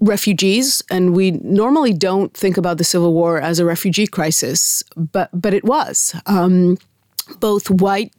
refugees, 0.00 0.82
and 0.90 1.14
we 1.14 1.32
normally 1.42 1.92
don't 1.92 2.34
think 2.34 2.56
about 2.56 2.78
the 2.78 2.84
Civil 2.84 3.12
War 3.12 3.40
as 3.40 3.58
a 3.58 3.64
refugee 3.64 4.06
crisis, 4.06 4.82
but 4.96 5.30
but 5.32 5.54
it 5.54 5.64
was. 5.64 6.14
Um, 6.26 6.78
both 7.40 7.70
white 7.70 8.12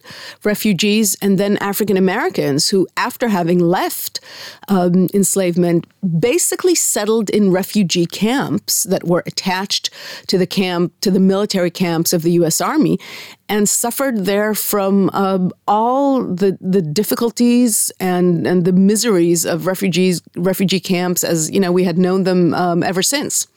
refugees 0.44 1.16
and 1.22 1.38
then 1.38 1.58
African 1.58 1.98
Americans 1.98 2.70
who, 2.70 2.88
after 2.98 3.30
having 3.30 3.60
left 3.60 4.20
um, 4.68 5.08
enslavement, 5.14 5.86
basically 6.20 6.76
settled 6.76 7.30
in 7.30 7.52
refugee 7.52 8.06
camps 8.06 8.84
that 8.84 9.06
were 9.06 9.24
attached 9.26 9.90
to 10.28 10.38
the 10.38 10.48
camp, 10.48 10.94
to 11.02 11.12
the 11.12 11.20
military 11.20 11.72
camps 11.72 12.14
of 12.14 12.22
the 12.22 12.32
U.S. 12.32 12.62
Army, 12.62 13.00
and 13.50 13.68
suffered 13.68 14.26
there 14.26 14.54
from 14.54 15.10
uh, 15.14 15.50
all 15.68 16.24
the 16.24 16.58
the 16.60 16.82
difficulties 16.82 17.92
and 18.00 18.46
and 18.46 18.66
the 18.66 18.74
miseries 18.74 19.46
of 19.46 19.66
refugees 19.66 20.22
refugee 20.36 20.80
camps 20.80 21.24
as 21.24 21.50
you 21.52 21.60
know 21.60 21.72
we 21.72 21.84
had 21.84 21.98
known 21.98 22.24
them 22.24 22.54
um, 22.54 22.84
ever 22.84 23.02
since. 23.02 23.48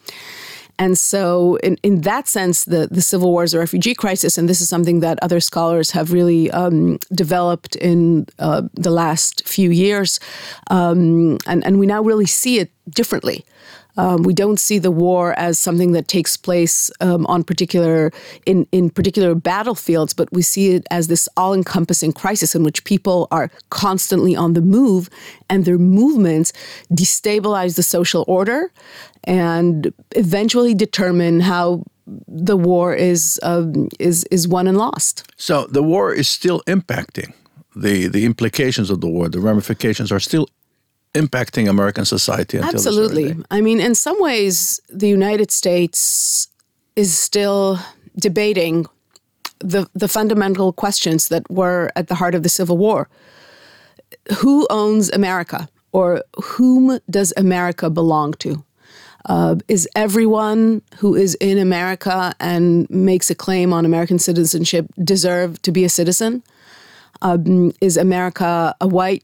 And 0.80 0.96
so, 0.96 1.56
in, 1.56 1.76
in 1.82 2.00
that 2.00 2.26
sense, 2.26 2.64
the, 2.64 2.88
the 2.90 3.02
Civil 3.02 3.30
War 3.30 3.44
is 3.44 3.52
a 3.52 3.58
refugee 3.58 3.94
crisis. 3.94 4.38
And 4.38 4.48
this 4.48 4.62
is 4.62 4.68
something 4.70 5.00
that 5.00 5.18
other 5.20 5.38
scholars 5.38 5.90
have 5.90 6.10
really 6.10 6.50
um, 6.52 6.98
developed 7.12 7.76
in 7.76 8.26
uh, 8.38 8.62
the 8.72 8.90
last 8.90 9.46
few 9.46 9.70
years. 9.70 10.18
Um, 10.70 11.36
and, 11.46 11.62
and 11.66 11.78
we 11.78 11.86
now 11.86 12.00
really 12.00 12.24
see 12.24 12.60
it 12.60 12.70
differently. 12.88 13.44
Um, 14.00 14.22
we 14.22 14.34
don't 14.34 14.58
see 14.58 14.78
the 14.80 14.90
war 14.90 15.34
as 15.38 15.58
something 15.58 15.92
that 15.92 16.06
takes 16.08 16.36
place 16.36 16.90
um, 17.00 17.26
on 17.26 17.44
particular 17.44 18.10
in 18.46 18.66
in 18.72 18.90
particular 18.90 19.34
battlefields, 19.34 20.14
but 20.14 20.28
we 20.32 20.42
see 20.42 20.74
it 20.76 20.86
as 20.90 21.06
this 21.06 21.28
all-encompassing 21.36 22.12
crisis 22.12 22.54
in 22.54 22.62
which 22.62 22.80
people 22.84 23.28
are 23.30 23.50
constantly 23.68 24.34
on 24.36 24.54
the 24.54 24.62
move, 24.62 25.10
and 25.48 25.64
their 25.64 25.78
movements 25.78 26.52
destabilize 26.90 27.74
the 27.74 27.82
social 27.82 28.24
order, 28.26 28.72
and 29.24 29.92
eventually 30.16 30.74
determine 30.74 31.40
how 31.40 31.82
the 32.46 32.56
war 32.56 32.94
is 32.94 33.38
um, 33.42 33.88
is 33.98 34.24
is 34.30 34.48
won 34.48 34.66
and 34.66 34.78
lost. 34.78 35.24
So 35.36 35.66
the 35.66 35.82
war 35.82 36.14
is 36.14 36.28
still 36.28 36.60
impacting 36.66 37.32
the 37.76 38.08
the 38.08 38.24
implications 38.24 38.90
of 38.90 39.00
the 39.00 39.08
war. 39.08 39.28
The 39.28 39.40
ramifications 39.40 40.10
are 40.12 40.20
still 40.20 40.46
impacting 41.14 41.68
American 41.68 42.04
society. 42.04 42.58
Absolutely. 42.58 43.36
I 43.50 43.60
mean, 43.60 43.80
in 43.80 43.94
some 43.94 44.20
ways, 44.20 44.80
the 44.88 45.08
United 45.08 45.50
States 45.50 46.48
is 46.96 47.16
still 47.16 47.78
debating 48.16 48.86
the 49.58 49.88
the 49.94 50.08
fundamental 50.08 50.72
questions 50.72 51.28
that 51.28 51.48
were 51.50 51.90
at 51.96 52.08
the 52.08 52.14
heart 52.14 52.34
of 52.34 52.42
the 52.42 52.48
Civil 52.48 52.78
War. 52.78 53.08
Who 54.38 54.66
owns 54.70 55.10
America, 55.10 55.68
or 55.92 56.22
whom 56.42 56.98
does 57.08 57.32
America 57.36 57.90
belong 57.90 58.32
to? 58.34 58.64
Uh, 59.26 59.56
is 59.68 59.88
everyone 59.94 60.82
who 60.96 61.14
is 61.14 61.34
in 61.40 61.58
America 61.58 62.32
and 62.40 62.88
makes 62.88 63.30
a 63.30 63.34
claim 63.34 63.72
on 63.72 63.84
American 63.84 64.18
citizenship 64.18 64.86
deserve 65.04 65.60
to 65.62 65.72
be 65.72 65.84
a 65.84 65.88
citizen? 65.88 66.42
Um, 67.22 67.72
is 67.82 67.98
America 67.98 68.74
a 68.80 68.88
white 68.88 69.22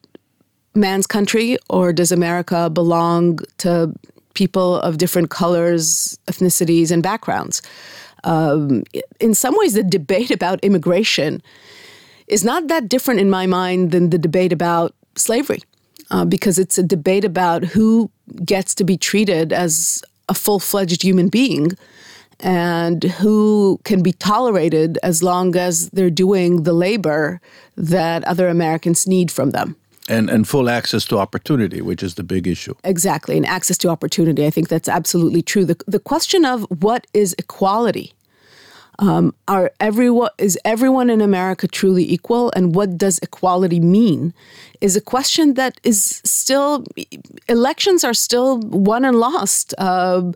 man's 0.76 1.06
country, 1.06 1.58
or 1.68 1.92
does 1.92 2.12
America 2.12 2.70
belong 2.70 3.40
to 3.58 3.92
people 4.34 4.78
of 4.80 4.98
different 4.98 5.30
colors, 5.30 6.18
ethnicities, 6.26 6.90
and 6.90 7.02
backgrounds? 7.02 7.62
Um, 8.24 8.82
in 9.20 9.34
some 9.34 9.56
ways, 9.56 9.74
the 9.74 9.82
debate 9.82 10.30
about 10.30 10.60
immigration 10.60 11.42
is 12.28 12.44
not 12.44 12.68
that 12.68 12.88
different 12.88 13.20
in 13.20 13.30
my 13.30 13.46
mind 13.46 13.92
than 13.92 14.10
the 14.10 14.18
debate 14.18 14.52
about 14.52 14.94
slavery, 15.14 15.62
uh, 16.10 16.24
because 16.24 16.58
it's 16.58 16.78
a 16.78 16.82
debate 16.82 17.24
about 17.24 17.64
who 17.64 18.10
gets 18.44 18.74
to 18.74 18.84
be 18.84 18.96
treated 18.96 19.52
as 19.52 20.02
a 20.28 20.34
full 20.34 20.58
fledged 20.58 21.02
human 21.02 21.28
being 21.28 21.70
and 22.40 23.04
who 23.04 23.80
can 23.84 24.02
be 24.02 24.12
tolerated 24.12 24.98
as 25.02 25.22
long 25.22 25.56
as 25.56 25.88
they're 25.90 26.10
doing 26.10 26.64
the 26.64 26.72
labor 26.72 27.40
that 27.76 28.22
other 28.24 28.48
Americans 28.48 29.06
need 29.06 29.30
from 29.30 29.50
them 29.50 29.76
and 30.08 30.30
and 30.30 30.48
full 30.48 30.68
access 30.68 31.04
to 31.06 31.18
opportunity, 31.18 31.80
which 31.80 32.02
is 32.02 32.14
the 32.14 32.22
big 32.22 32.46
issue. 32.46 32.74
Exactly, 32.84 33.36
and 33.36 33.46
access 33.46 33.78
to 33.78 33.88
opportunity. 33.88 34.46
I 34.46 34.50
think 34.50 34.68
that's 34.68 34.88
absolutely 34.88 35.42
true. 35.42 35.64
The 35.64 35.76
the 35.86 35.98
question 35.98 36.44
of 36.44 36.62
what 36.80 37.06
is 37.12 37.34
equality. 37.38 38.12
Um, 38.98 39.34
are 39.46 39.72
everyone 39.78 40.30
is 40.38 40.58
everyone 40.64 41.10
in 41.10 41.20
America 41.20 41.68
truly 41.68 42.10
equal, 42.10 42.50
and 42.56 42.74
what 42.74 42.96
does 42.96 43.18
equality 43.18 43.80
mean? 43.80 44.32
Is 44.80 44.96
a 44.96 45.00
question 45.00 45.54
that 45.54 45.78
is 45.84 46.22
still 46.24 46.84
elections 47.48 48.04
are 48.04 48.14
still 48.14 48.58
won 48.58 49.04
and 49.04 49.18
lost. 49.18 49.74
Uh, 49.76 50.32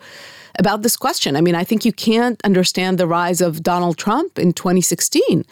about 0.60 0.82
this 0.82 0.94
question. 0.94 1.36
I 1.36 1.40
mean, 1.40 1.54
I 1.54 1.64
think 1.64 1.86
you 1.86 1.92
can't 1.92 2.38
understand 2.44 2.98
the 2.98 3.06
rise 3.06 3.40
of 3.40 3.62
Donald 3.62 3.96
Trump 3.96 4.38
in 4.38 4.52
2016 4.52 5.44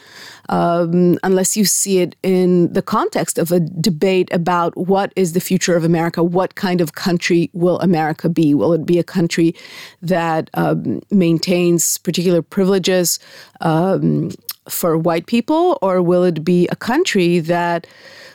um, 0.50 1.18
unless 1.22 1.56
you 1.56 1.64
see 1.64 2.00
it 2.00 2.14
in 2.22 2.70
the 2.74 2.82
context 2.82 3.38
of 3.38 3.50
a 3.50 3.58
debate 3.58 4.28
about 4.32 4.76
what 4.76 5.12
is 5.16 5.32
the 5.32 5.40
future 5.40 5.74
of 5.76 5.82
America. 5.82 6.22
What 6.22 6.56
kind 6.56 6.82
of 6.82 6.92
country 6.92 7.50
will 7.54 7.80
America 7.80 8.28
be? 8.28 8.52
Will 8.52 8.74
it 8.74 8.84
be 8.84 8.98
a 8.98 9.04
country 9.04 9.54
that 10.02 10.50
um, 10.52 11.00
maintains 11.10 11.96
particular 11.96 12.42
privileges 12.42 13.18
um, 13.62 14.30
for 14.68 14.98
white 14.98 15.26
people, 15.26 15.78
or 15.80 16.02
will 16.02 16.24
it 16.24 16.44
be 16.44 16.68
a 16.68 16.76
country 16.76 17.40
that 17.40 17.86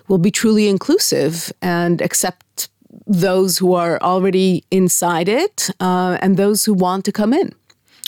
will 0.08 0.18
be 0.18 0.32
truly 0.32 0.68
inclusive 0.68 1.54
and 1.62 2.02
accept 2.02 2.68
those 3.08 3.58
who 3.58 3.74
are 3.74 4.00
already 4.02 4.64
inside 4.72 5.28
it 5.28 5.70
uh, 5.80 6.18
and 6.22 6.38
those 6.38 6.66
who 6.66 6.74
want 6.74 7.06
to 7.06 7.12
come 7.12 7.34
in. 7.34 7.54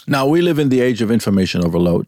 Now, 0.08 0.27
we 0.27 0.42
live 0.42 0.60
in 0.60 0.70
the 0.70 0.82
age 0.82 1.01
of 1.01 1.10
information 1.10 1.65
overload, 1.65 2.08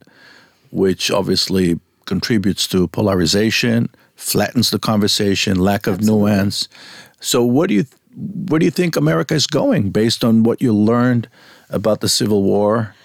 which 0.71 1.09
obviously 1.09 1.79
contributes 2.05 2.67
to 2.67 2.87
polarization, 2.87 3.89
flattens 4.15 4.69
the 4.69 4.79
conversation, 4.79 5.59
lack 5.59 5.87
of 5.87 5.95
Absolutely. 5.95 6.21
nuance. 6.21 6.67
So, 7.19 7.43
what 7.43 7.69
do 7.69 7.75
you 7.75 7.85
where 8.49 8.59
do 8.59 8.65
you 8.65 8.71
think 8.71 8.95
America 8.95 9.35
is 9.35 9.45
going 9.45 9.91
based 9.91 10.23
on 10.23 10.41
what 10.41 10.59
you 10.59 10.73
learned 10.73 11.29
about 11.69 12.01
the 12.01 12.09
Civil 12.09 12.41
War 12.41 12.95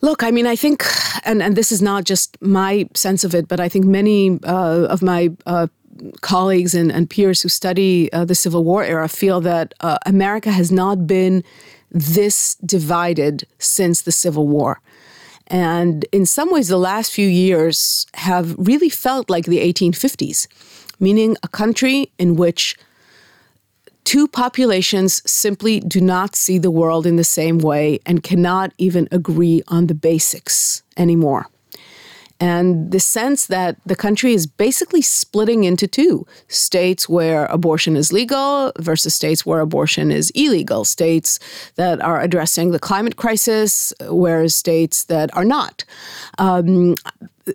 Look, 0.00 0.22
I 0.22 0.30
mean, 0.30 0.46
I 0.46 0.54
think, 0.54 0.84
and, 1.24 1.42
and 1.42 1.56
this 1.56 1.72
is 1.72 1.82
not 1.82 2.04
just 2.04 2.40
my 2.40 2.88
sense 2.94 3.24
of 3.24 3.34
it, 3.34 3.48
but 3.48 3.58
I 3.58 3.68
think 3.68 3.84
many 3.84 4.38
uh, 4.44 4.86
of 4.88 5.02
my 5.02 5.30
uh, 5.44 5.66
colleagues 6.20 6.74
and, 6.74 6.92
and, 6.92 7.08
peers 7.08 7.42
who 7.42 7.48
study 7.48 8.12
uh, 8.12 8.24
the 8.24 8.34
Civil 8.34 8.64
War 8.64 8.84
era 8.84 9.08
feel 9.08 9.40
that 9.40 9.74
uh, 9.80 9.98
America 10.06 10.50
has 10.50 10.70
not 10.70 11.06
been 11.06 11.42
this 11.90 12.54
divided 12.56 13.46
since 13.58 14.02
the 14.02 14.12
Civil 14.12 14.46
War. 14.46 14.80
And 15.48 16.04
in 16.12 16.26
some 16.26 16.52
ways, 16.52 16.68
the 16.68 16.78
last 16.78 17.10
few 17.10 17.26
years 17.26 18.06
have 18.14 18.54
really 18.58 18.90
felt 18.90 19.30
like 19.30 19.46
the 19.46 19.58
1850s, 19.58 20.46
meaning 21.00 21.36
a 21.42 21.48
country 21.48 22.12
in 22.18 22.36
which 22.36 22.76
two 24.04 24.28
populations 24.28 25.22
simply 25.30 25.80
do 25.80 26.00
not 26.00 26.36
see 26.36 26.58
the 26.58 26.70
world 26.70 27.06
in 27.06 27.16
the 27.16 27.24
same 27.24 27.58
way 27.58 27.98
and 28.04 28.22
cannot 28.22 28.72
even 28.78 29.08
agree 29.10 29.62
on 29.68 29.86
the 29.86 29.94
basics 29.94 30.82
anymore. 30.96 31.46
And 32.40 32.92
the 32.92 33.00
sense 33.00 33.46
that 33.46 33.76
the 33.84 33.96
country 33.96 34.32
is 34.32 34.46
basically 34.46 35.02
splitting 35.02 35.64
into 35.64 35.88
two 35.88 36.26
states 36.46 37.08
where 37.08 37.46
abortion 37.46 37.96
is 37.96 38.12
legal 38.12 38.72
versus 38.78 39.12
states 39.12 39.44
where 39.44 39.60
abortion 39.60 40.12
is 40.12 40.30
illegal, 40.30 40.84
states 40.84 41.40
that 41.74 42.00
are 42.00 42.20
addressing 42.20 42.70
the 42.70 42.78
climate 42.78 43.16
crisis, 43.16 43.92
whereas 44.08 44.54
states 44.54 45.04
that 45.04 45.34
are 45.36 45.44
not. 45.44 45.84
Um, 46.38 46.94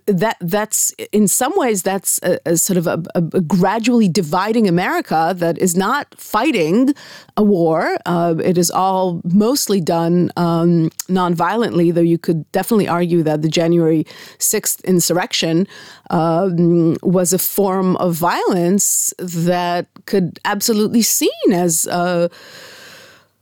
that 0.05 0.37
that's 0.39 0.91
in 1.11 1.27
some 1.27 1.53
ways 1.55 1.83
that's 1.83 2.19
a, 2.23 2.39
a 2.45 2.57
sort 2.57 2.77
of 2.77 2.87
a, 2.87 3.01
a, 3.15 3.21
gradually 3.21 4.09
dividing 4.09 4.67
America 4.67 5.33
that 5.37 5.57
is 5.57 5.75
not 5.75 6.13
fighting 6.15 6.93
a 7.37 7.43
war. 7.43 7.97
Uh, 8.05 8.35
it 8.43 8.57
is 8.57 8.71
all 8.71 9.21
mostly 9.23 9.81
done 9.81 10.31
um, 10.37 10.89
nonviolently, 11.07 11.93
though 11.93 12.01
you 12.01 12.17
could 12.17 12.49
definitely 12.51 12.87
argue 12.87 13.23
that 13.23 13.41
the 13.41 13.49
January 13.49 14.05
sixth 14.39 14.83
insurrection 14.85 15.67
um, 16.09 16.97
was 17.01 17.33
a 17.33 17.39
form 17.39 17.95
of 17.97 18.15
violence 18.15 19.13
that 19.19 19.87
could 20.05 20.39
absolutely 20.45 21.01
seen 21.01 21.51
as 21.51 21.87
uh, 21.87 22.27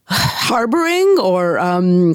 harboring 0.06 1.16
or 1.18 1.58
um, 1.58 2.14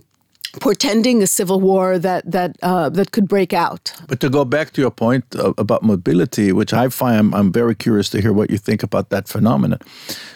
portending 0.60 1.22
a 1.24 1.28
civil 1.28 1.60
war 1.60 2.00
that 2.00 2.30
that 2.32 2.56
uh, 2.62 2.90
that 2.90 3.12
could 3.12 3.28
break 3.28 3.54
out. 3.54 3.94
But 4.08 4.20
to 4.20 4.30
go 4.30 4.46
back 4.46 4.72
to 4.74 4.82
your 4.82 4.92
point 4.92 5.24
about 5.58 5.84
mobility, 5.84 6.52
which 6.52 6.74
I 6.74 6.90
find 6.90 7.18
I'm, 7.18 7.34
I'm, 7.34 7.52
very 7.52 7.76
curious 7.76 8.10
to 8.10 8.22
hear 8.22 8.34
what 8.34 8.50
you 8.50 8.58
think 8.58 8.84
about 8.84 9.10
that 9.10 9.28
phenomenon. 9.28 9.80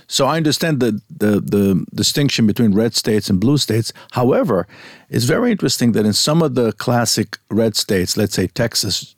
So 0.08 0.25
I 0.25 0.38
understand 0.38 0.80
the, 0.80 1.01
the 1.10 1.42
the 1.42 1.86
distinction 1.94 2.48
between 2.48 2.74
red 2.74 2.96
states 2.96 3.30
and 3.30 3.40
blue 3.40 3.58
states. 3.58 3.94
However, 4.12 4.68
it's 5.10 5.25
very 5.25 5.51
interesting 5.51 5.94
that 5.94 6.06
in 6.06 6.13
some 6.13 6.42
of 6.42 6.56
the 6.56 6.72
classic 6.74 7.38
red 7.50 7.75
states, 7.75 8.18
let's 8.18 8.36
say 8.36 8.48
Texas 8.48 9.16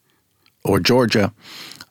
or 0.64 0.80
Georgia, 0.80 1.32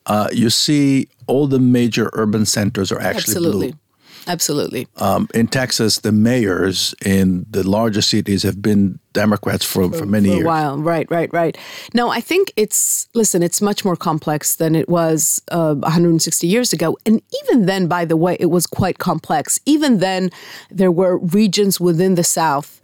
uh, 0.05 0.29
you 0.31 0.49
see 0.49 1.07
all 1.27 1.47
the 1.47 1.59
major 1.59 2.09
urban 2.13 2.45
centers 2.45 2.91
are 2.91 2.99
actually 2.99 3.35
Absolutely. 3.35 3.71
blue. 3.71 3.79
Absolutely. 4.27 4.87
Um, 4.97 5.27
in 5.33 5.47
Texas, 5.47 5.99
the 5.99 6.11
mayors 6.11 6.95
in 7.05 7.45
the 7.49 7.67
larger 7.67 8.01
cities 8.01 8.43
have 8.43 8.61
been 8.61 8.99
Democrats 9.11 9.65
for, 9.65 9.89
for, 9.89 9.99
for 9.99 10.05
many 10.05 10.29
for 10.29 10.35
years. 10.35 10.45
a 10.45 10.47
while. 10.47 10.77
Right, 10.77 11.09
right, 11.09 11.31
right. 11.33 11.57
No, 11.93 12.09
I 12.09 12.21
think 12.21 12.51
it's, 12.55 13.07
listen, 13.13 13.43
it's 13.43 13.61
much 13.61 13.85
more 13.85 13.95
complex 13.95 14.55
than 14.55 14.75
it 14.75 14.89
was 14.89 15.41
uh, 15.51 15.75
160 15.75 16.47
years 16.47 16.73
ago. 16.73 16.97
And 17.05 17.21
even 17.43 17.65
then, 17.65 17.87
by 17.87 18.05
the 18.05 18.17
way, 18.17 18.37
it 18.39 18.47
was 18.47 18.65
quite 18.65 18.97
complex. 18.97 19.59
Even 19.65 19.99
then, 19.99 20.29
there 20.71 20.91
were 20.91 21.17
regions 21.17 21.79
within 21.79 22.15
the 22.15 22.23
South 22.23 22.81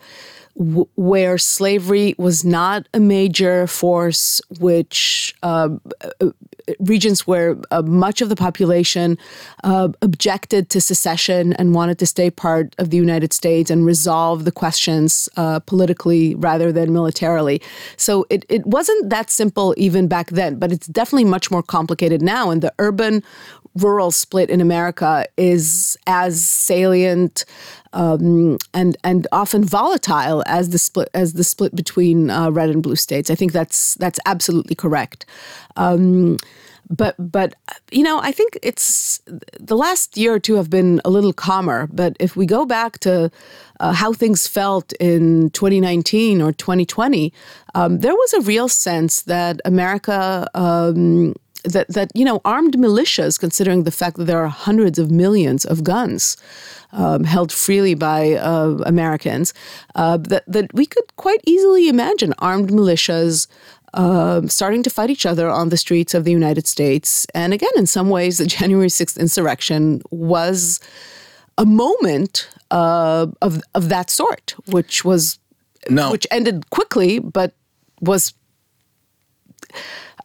w- 0.59 0.87
where 0.95 1.37
slavery 1.37 2.13
was 2.17 2.45
not 2.45 2.87
a 2.93 2.99
major 2.99 3.65
force, 3.65 4.41
which 4.59 5.35
uh, 5.41 5.69
uh, 6.21 6.31
regions 6.79 7.25
where 7.25 7.57
uh, 7.71 7.81
much 7.81 8.21
of 8.21 8.29
the 8.29 8.35
population 8.35 9.17
uh, 9.63 9.89
objected 10.01 10.69
to 10.69 10.79
secession 10.79 11.53
and 11.53 11.73
wanted 11.73 11.98
to 11.98 12.05
stay 12.05 12.29
part 12.29 12.75
of 12.77 12.91
the 12.91 12.98
United 12.98 13.33
States 13.33 13.72
and 13.72 13.85
resolve 13.85 14.45
the 14.45 14.51
questions 14.51 15.27
uh, 15.37 15.59
politically 15.61 16.35
rather 16.35 16.72
than 16.72 16.93
militarily. 16.93 17.61
So 17.98 18.27
it, 18.29 18.45
it 18.50 18.65
wasn't 18.67 19.09
that 19.09 19.31
simple 19.31 19.74
even 19.77 20.07
back 20.07 20.29
then, 20.29 20.59
but 20.59 20.72
it's 20.72 20.87
definitely 20.87 21.25
much 21.25 21.50
more 21.50 21.63
complicated 21.63 22.22
now. 22.22 22.51
And 22.51 22.61
the 22.61 22.74
urban 22.77 23.24
rural 23.75 24.11
split 24.11 24.50
in 24.50 24.61
America 24.61 25.25
is 25.37 25.98
as 26.07 26.43
salient 26.43 27.45
um, 27.93 28.57
and 28.73 28.97
and 29.03 29.27
often 29.31 29.63
volatile 29.63 30.43
as 30.45 30.69
the 30.69 30.77
split 30.77 31.09
as 31.13 31.33
the 31.33 31.43
split 31.43 31.75
between 31.75 32.29
uh, 32.29 32.49
red 32.51 32.69
and 32.69 32.83
blue 32.83 32.95
states. 32.95 33.29
I 33.29 33.35
think 33.35 33.51
that's 33.51 33.95
that's 33.95 34.19
absolutely 34.25 34.75
correct. 34.75 35.25
Um, 35.75 36.37
but 36.89 37.15
but 37.19 37.53
you 37.91 38.03
know 38.03 38.19
I 38.19 38.31
think 38.31 38.57
it's 38.63 39.21
the 39.59 39.77
last 39.77 40.17
year 40.17 40.33
or 40.33 40.39
two 40.39 40.55
have 40.55 40.69
been 40.69 41.01
a 41.05 41.09
little 41.09 41.33
calmer. 41.33 41.87
But 41.91 42.15
if 42.19 42.35
we 42.35 42.45
go 42.45 42.65
back 42.65 42.99
to 42.99 43.31
uh, 43.79 43.93
how 43.93 44.13
things 44.13 44.47
felt 44.47 44.93
in 44.93 45.49
2019 45.51 46.41
or 46.41 46.51
2020, 46.51 47.33
um, 47.75 47.99
there 47.99 48.13
was 48.13 48.33
a 48.33 48.41
real 48.41 48.67
sense 48.67 49.23
that 49.23 49.61
America. 49.65 50.47
Um, 50.53 51.35
that 51.65 51.89
that 51.89 52.09
you 52.15 52.23
know 52.23 52.39
armed 52.45 52.77
militias, 52.77 53.37
considering 53.37 53.83
the 53.83 53.91
fact 53.91 54.15
that 54.15 54.23
there 54.23 54.39
are 54.39 54.47
hundreds 54.47 54.97
of 54.97 55.11
millions 55.11 55.65
of 55.65 55.83
guns 55.83 56.37
um, 56.91 57.23
held 57.23 57.51
freely 57.51 57.93
by 57.93 58.33
uh, 58.33 58.77
Americans, 58.85 59.53
uh, 59.95 60.17
that 60.17 60.43
that 60.47 60.73
we 60.73 60.85
could 60.85 61.15
quite 61.15 61.41
easily 61.45 61.87
imagine 61.89 62.33
armed 62.39 62.69
militias. 62.69 63.47
Uh, 63.91 64.47
starting 64.47 64.83
to 64.83 64.89
fight 64.91 65.09
each 65.09 65.25
other 65.25 65.49
on 65.49 65.69
the 65.69 65.77
streets 65.77 66.13
of 66.13 66.23
the 66.23 66.29
United 66.29 66.67
States. 66.67 67.25
And 67.33 67.55
again, 67.55 67.71
in 67.75 67.87
some 67.87 68.11
ways, 68.11 68.37
the 68.37 68.45
January 68.57 68.87
6th 68.87 69.19
insurrection 69.19 70.03
was 70.11 70.79
a 71.57 71.65
moment 71.65 72.47
uh, 72.69 73.25
of, 73.41 73.63
of 73.73 73.89
that 73.89 74.11
sort, 74.11 74.53
which 74.67 75.03
was 75.03 75.39
no. 75.89 76.11
which 76.11 76.27
ended 76.29 76.69
quickly, 76.69 77.17
but 77.17 77.53
was 77.99 78.33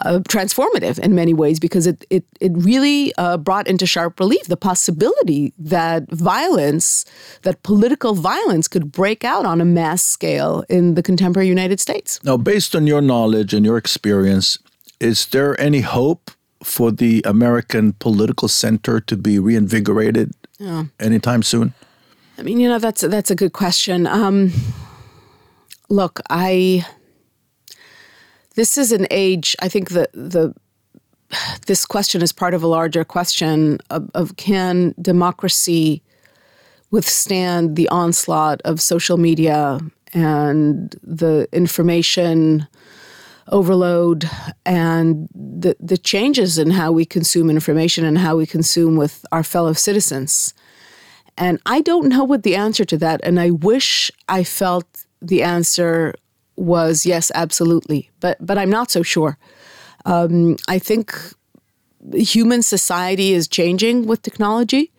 uh, 0.04 0.20
transformative 0.28 0.98
in 0.98 1.14
many 1.14 1.34
ways 1.34 1.58
because 1.58 1.86
it 1.86 2.04
it 2.10 2.24
it 2.40 2.52
really 2.54 3.12
uh, 3.16 3.36
brought 3.36 3.66
into 3.66 3.86
sharp 3.86 4.20
relief 4.20 4.46
the 4.46 4.56
possibility 4.56 5.52
that 5.58 6.10
violence, 6.10 7.04
that 7.42 7.62
political 7.62 8.14
violence, 8.14 8.68
could 8.68 8.92
break 8.92 9.24
out 9.24 9.46
on 9.46 9.60
a 9.60 9.64
mass 9.64 10.02
scale 10.02 10.64
in 10.68 10.94
the 10.94 11.02
contemporary 11.02 11.48
United 11.48 11.80
States. 11.80 12.22
Now, 12.24 12.36
based 12.36 12.76
on 12.76 12.86
your 12.86 13.00
knowledge 13.00 13.54
and 13.54 13.64
your 13.64 13.76
experience, 13.76 14.58
is 15.00 15.26
there 15.26 15.58
any 15.60 15.80
hope 15.80 16.30
for 16.62 16.90
the 16.90 17.22
American 17.24 17.92
political 17.92 18.48
center 18.48 19.00
to 19.00 19.16
be 19.16 19.38
reinvigorated 19.38 20.32
yeah. 20.58 20.84
anytime 20.98 21.42
soon? 21.42 21.74
I 22.38 22.42
mean, 22.42 22.58
you 22.60 22.68
know, 22.68 22.78
that's 22.78 23.02
that's 23.02 23.30
a 23.30 23.34
good 23.34 23.52
question. 23.52 24.06
Um, 24.06 24.52
look, 25.88 26.20
I 26.30 26.84
this 28.54 28.78
is 28.78 28.92
an 28.92 29.06
age. 29.10 29.56
I 29.60 29.68
think 29.68 29.90
that 29.90 30.12
the 30.12 30.54
this 31.66 31.84
question 31.84 32.22
is 32.22 32.32
part 32.32 32.54
of 32.54 32.62
a 32.62 32.66
larger 32.66 33.04
question 33.04 33.78
of, 33.90 34.10
of 34.14 34.36
can 34.36 34.94
democracy 35.00 36.02
withstand 36.90 37.76
the 37.76 37.88
onslaught 37.88 38.60
of 38.64 38.80
social 38.80 39.16
media 39.16 39.80
and 40.12 40.94
the 41.02 41.48
information 41.52 42.66
overload 43.48 44.30
and 44.64 45.28
the, 45.34 45.76
the 45.80 45.98
changes 45.98 46.56
in 46.56 46.70
how 46.70 46.92
we 46.92 47.04
consume 47.04 47.50
information 47.50 48.04
and 48.04 48.18
how 48.18 48.36
we 48.36 48.46
consume 48.46 48.96
with 48.96 49.26
our 49.32 49.42
fellow 49.42 49.72
citizens. 49.72 50.54
And 51.36 51.60
I 51.66 51.80
don't 51.80 52.08
know 52.08 52.24
what 52.24 52.44
the 52.44 52.54
answer 52.54 52.84
to 52.84 52.96
that. 52.98 53.20
And 53.24 53.40
I 53.40 53.50
wish 53.50 54.10
I 54.28 54.44
felt 54.44 54.86
the 55.20 55.42
answer 55.42 56.14
was 56.56 57.06
yes, 57.06 57.30
absolutely, 57.34 58.10
but 58.20 58.36
but 58.40 58.58
I'm 58.58 58.70
not 58.70 58.90
so 58.90 59.02
sure. 59.02 59.38
Um, 60.04 60.56
I 60.68 60.78
think 60.78 61.14
human 62.12 62.62
society 62.62 63.32
is 63.32 63.48
changing 63.48 64.06
with 64.06 64.22
technology, 64.22 64.92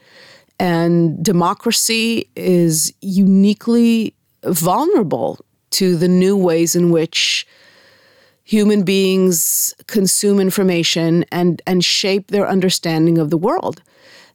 and 0.59 1.23
democracy 1.23 2.29
is 2.35 2.93
uniquely 3.01 4.15
vulnerable 4.43 5.39
to 5.71 5.95
the 5.95 6.07
new 6.07 6.37
ways 6.37 6.75
in 6.75 6.91
which 6.91 7.47
human 8.43 8.83
beings 8.83 9.73
consume 9.87 10.39
information 10.39 11.25
and 11.31 11.61
and 11.65 11.83
shape 11.83 12.31
their 12.31 12.47
understanding 12.47 13.17
of 13.17 13.29
the 13.29 13.37
world. 13.37 13.81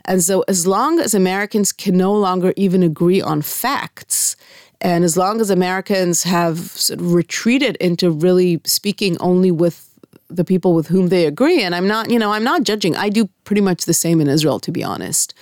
And 0.04 0.22
so, 0.22 0.44
as 0.48 0.66
long 0.66 0.98
as 0.98 1.14
Americans 1.14 1.72
can 1.72 1.96
no 1.96 2.12
longer 2.12 2.52
even 2.56 2.82
agree 2.82 3.20
on 3.20 3.42
facts 3.42 4.36
and 4.80 5.04
as 5.04 5.16
long 5.16 5.40
as 5.40 5.50
Americans 5.50 6.22
have 6.22 6.58
sort 6.58 7.00
of 7.00 7.12
retreated 7.12 7.76
into 7.76 8.10
really 8.10 8.60
speaking 8.64 9.16
only 9.20 9.50
with 9.50 9.86
the 10.28 10.44
people 10.44 10.74
with 10.74 10.86
whom 10.88 11.08
they 11.08 11.26
agree, 11.26 11.62
and 11.62 11.74
I'm 11.74 11.88
not, 11.88 12.10
you 12.10 12.18
know, 12.18 12.32
I'm 12.32 12.44
not 12.44 12.62
judging. 12.62 12.96
I 12.96 13.08
do 13.08 13.28
pretty 13.44 13.60
much 13.60 13.84
the 13.84 13.94
same 13.94 14.20
in 14.20 14.28
Israel, 14.28 14.60
to 14.60 14.72
be 14.72 14.82
honest. 14.82 15.34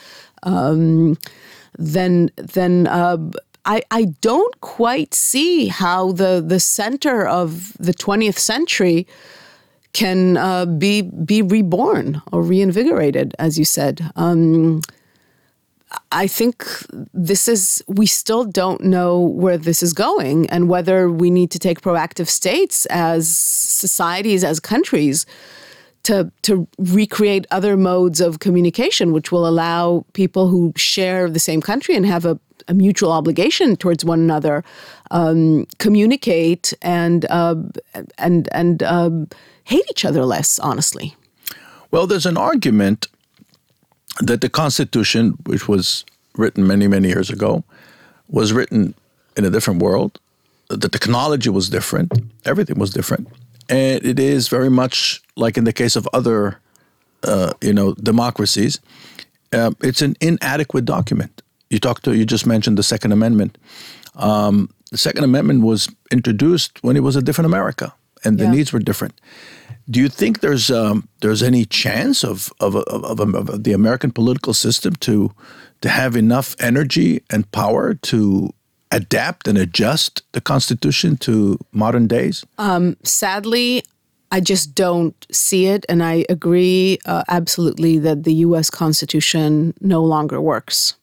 Um, 0.42 1.16
then, 1.78 2.30
then 2.36 2.86
uh, 2.86 3.18
I, 3.64 3.82
I 3.90 4.06
don't 4.20 4.60
quite 4.60 5.14
see 5.14 5.66
how 5.66 6.12
the, 6.12 6.42
the 6.44 6.58
center 6.58 7.26
of 7.26 7.76
the 7.78 7.92
20th 7.92 8.38
century 8.38 9.06
can 9.92 10.36
uh, 10.36 10.66
be 10.66 11.02
be 11.02 11.42
reborn 11.42 12.22
or 12.30 12.42
reinvigorated, 12.42 13.34
as 13.38 13.58
you 13.58 13.64
said. 13.64 14.10
Um, 14.16 14.82
I 16.12 16.26
think 16.26 16.64
this 17.14 17.48
is, 17.48 17.82
we 17.86 18.06
still 18.06 18.44
don't 18.44 18.82
know 18.82 19.20
where 19.20 19.56
this 19.56 19.82
is 19.82 19.92
going 19.92 20.48
and 20.50 20.68
whether 20.68 21.10
we 21.10 21.30
need 21.30 21.50
to 21.52 21.58
take 21.58 21.80
proactive 21.80 22.28
states 22.28 22.86
as 22.86 23.28
societies, 23.28 24.44
as 24.44 24.60
countries, 24.60 25.24
to, 26.04 26.30
to 26.42 26.66
recreate 26.78 27.46
other 27.50 27.76
modes 27.76 28.20
of 28.20 28.38
communication, 28.38 29.12
which 29.12 29.32
will 29.32 29.46
allow 29.46 30.04
people 30.12 30.48
who 30.48 30.72
share 30.76 31.28
the 31.28 31.38
same 31.38 31.60
country 31.60 31.94
and 31.96 32.06
have 32.06 32.24
a, 32.24 32.38
a 32.68 32.74
mutual 32.74 33.12
obligation 33.12 33.76
towards 33.76 34.04
one 34.04 34.20
another 34.20 34.64
um, 35.10 35.66
communicate 35.78 36.72
and, 36.82 37.24
uh, 37.30 37.56
and, 38.18 38.48
and 38.52 38.82
uh, 38.82 39.10
hate 39.64 39.84
each 39.90 40.04
other 40.04 40.24
less, 40.24 40.58
honestly. 40.58 41.14
Well, 41.90 42.06
there's 42.06 42.26
an 42.26 42.36
argument 42.36 43.06
that 44.20 44.40
the 44.40 44.48
Constitution, 44.48 45.38
which 45.46 45.68
was 45.68 46.04
written 46.36 46.66
many, 46.66 46.88
many 46.88 47.08
years 47.08 47.30
ago, 47.30 47.64
was 48.28 48.52
written 48.52 48.94
in 49.36 49.44
a 49.44 49.50
different 49.50 49.82
world. 49.82 50.20
The 50.68 50.88
technology 50.88 51.48
was 51.48 51.70
different, 51.70 52.12
everything 52.44 52.78
was 52.78 52.90
different, 52.90 53.28
and 53.68 54.04
it 54.04 54.18
is 54.18 54.48
very 54.48 54.68
much 54.68 55.22
like 55.36 55.56
in 55.56 55.64
the 55.64 55.72
case 55.72 55.96
of 55.96 56.06
other, 56.12 56.60
uh, 57.22 57.52
you 57.62 57.72
know, 57.72 57.94
democracies. 57.94 58.78
Uh, 59.52 59.70
it's 59.82 60.02
an 60.02 60.14
inadequate 60.20 60.84
document. 60.84 61.42
You 61.70 61.78
talked 61.78 62.04
to, 62.04 62.14
you 62.14 62.26
just 62.26 62.46
mentioned 62.46 62.76
the 62.76 62.82
Second 62.82 63.12
Amendment. 63.12 63.56
Um, 64.16 64.68
the 64.90 64.98
Second 64.98 65.24
Amendment 65.24 65.62
was 65.62 65.88
introduced 66.10 66.82
when 66.82 66.96
it 66.96 67.00
was 67.00 67.16
a 67.16 67.22
different 67.22 67.46
America, 67.46 67.94
and 68.24 68.38
the 68.38 68.44
yeah. 68.44 68.52
needs 68.52 68.72
were 68.72 68.78
different. 68.78 69.20
Do 69.90 70.00
you 70.00 70.08
think 70.08 70.40
there's 70.40 70.70
um, 70.70 71.08
there's 71.20 71.42
any 71.42 71.64
chance 71.64 72.22
of 72.24 72.52
of, 72.60 72.76
of, 72.76 73.20
of 73.20 73.34
of, 73.34 73.64
the 73.64 73.72
American 73.72 74.10
political 74.10 74.54
system 74.54 74.94
to 74.96 75.32
to 75.80 75.88
have 75.88 76.16
enough 76.16 76.56
energy 76.60 77.22
and 77.30 77.50
power 77.52 77.94
to 77.94 78.52
adapt 78.90 79.48
and 79.48 79.58
adjust 79.58 80.22
the 80.32 80.40
Constitution 80.40 81.16
to 81.18 81.58
modern 81.72 82.06
days? 82.06 82.44
Um, 82.58 82.96
sadly, 83.02 83.82
I 84.30 84.40
just 84.40 84.74
don't 84.74 85.26
see 85.30 85.66
it, 85.66 85.86
and 85.88 86.02
I 86.02 86.24
agree 86.28 86.98
uh, 87.06 87.22
absolutely 87.28 87.98
that 87.98 88.24
the 88.24 88.34
U.S. 88.34 88.70
Constitution 88.70 89.74
no 89.80 90.02
longer 90.02 90.40
works. 90.40 90.94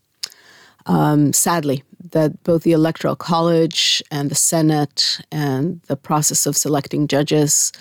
Um, 0.86 1.34
sadly, 1.34 1.84
that 2.12 2.44
both 2.44 2.64
the 2.64 2.72
Electoral 2.72 3.16
College 3.16 4.02
and 4.12 4.30
the 4.30 4.36
Senate 4.36 5.20
and 5.32 5.82
the 5.88 5.96
process 5.96 6.46
of 6.46 6.56
selecting 6.56 7.08
judges 7.08 7.72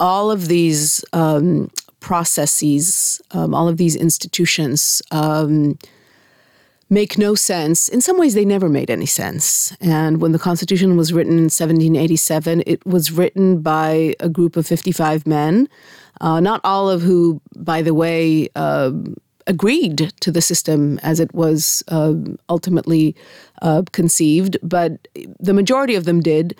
all 0.00 0.30
of 0.30 0.48
these 0.48 1.04
um, 1.12 1.70
processes, 2.00 3.20
um, 3.32 3.54
all 3.54 3.68
of 3.68 3.76
these 3.76 3.96
institutions 3.96 5.02
um, 5.10 5.78
make 6.90 7.18
no 7.18 7.34
sense. 7.34 7.88
In 7.88 8.00
some 8.00 8.18
ways, 8.18 8.34
they 8.34 8.44
never 8.44 8.68
made 8.68 8.90
any 8.90 9.06
sense. 9.06 9.76
And 9.80 10.20
when 10.20 10.32
the 10.32 10.38
Constitution 10.38 10.96
was 10.96 11.12
written 11.12 11.32
in 11.32 11.44
1787, 11.44 12.62
it 12.66 12.84
was 12.86 13.10
written 13.10 13.60
by 13.60 14.14
a 14.20 14.28
group 14.28 14.56
of 14.56 14.66
55 14.66 15.26
men, 15.26 15.68
uh, 16.20 16.40
not 16.40 16.60
all 16.64 16.88
of 16.88 17.02
who, 17.02 17.40
by 17.56 17.82
the 17.82 17.94
way, 17.94 18.48
uh, 18.54 18.92
agreed 19.48 20.12
to 20.20 20.30
the 20.30 20.40
system 20.40 20.98
as 21.02 21.18
it 21.18 21.34
was 21.34 21.82
uh, 21.88 22.14
ultimately 22.48 23.16
uh, 23.62 23.82
conceived, 23.92 24.56
but 24.62 25.08
the 25.40 25.54
majority 25.54 25.96
of 25.96 26.04
them 26.04 26.20
did. 26.20 26.56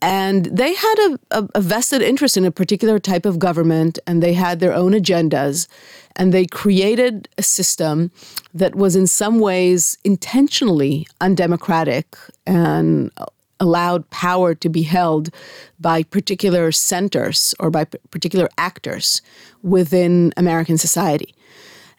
And 0.00 0.46
they 0.46 0.74
had 0.74 0.94
a, 0.98 1.38
a, 1.38 1.48
a, 1.54 1.60
vested 1.60 2.02
interest 2.02 2.36
in 2.36 2.44
a 2.44 2.50
particular 2.50 2.98
type 2.98 3.24
of 3.24 3.38
government, 3.38 4.00
and 4.06 4.20
they 4.20 4.32
had 4.32 4.58
their 4.58 4.74
own 4.74 4.92
agendas. 4.92 5.68
And 6.16 6.34
they 6.34 6.44
created 6.44 7.28
a 7.38 7.42
system 7.42 8.10
that 8.52 8.74
was, 8.74 8.96
in 8.96 9.06
some 9.06 9.38
ways, 9.38 9.96
intentionally 10.02 11.06
undemocratic 11.20 12.16
and 12.46 13.12
allowed 13.60 14.10
power 14.10 14.56
to 14.56 14.68
be 14.68 14.82
held 14.82 15.30
by 15.78 16.02
particular 16.02 16.72
centers 16.72 17.54
or 17.60 17.70
by 17.70 17.84
p- 17.84 17.96
particular 18.10 18.48
actors 18.58 19.22
within 19.62 20.34
American 20.36 20.76
society. 20.76 21.32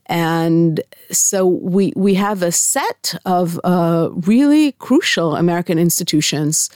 And 0.07 0.81
so 1.11 1.45
we, 1.45 1.93
we 1.95 2.15
have 2.15 2.43
a 2.43 2.51
set 2.51 3.15
of 3.25 3.59
uh, 3.63 4.09
really 4.11 4.73
crucial 4.73 5.35
American 5.35 5.79
institutions 5.79 6.69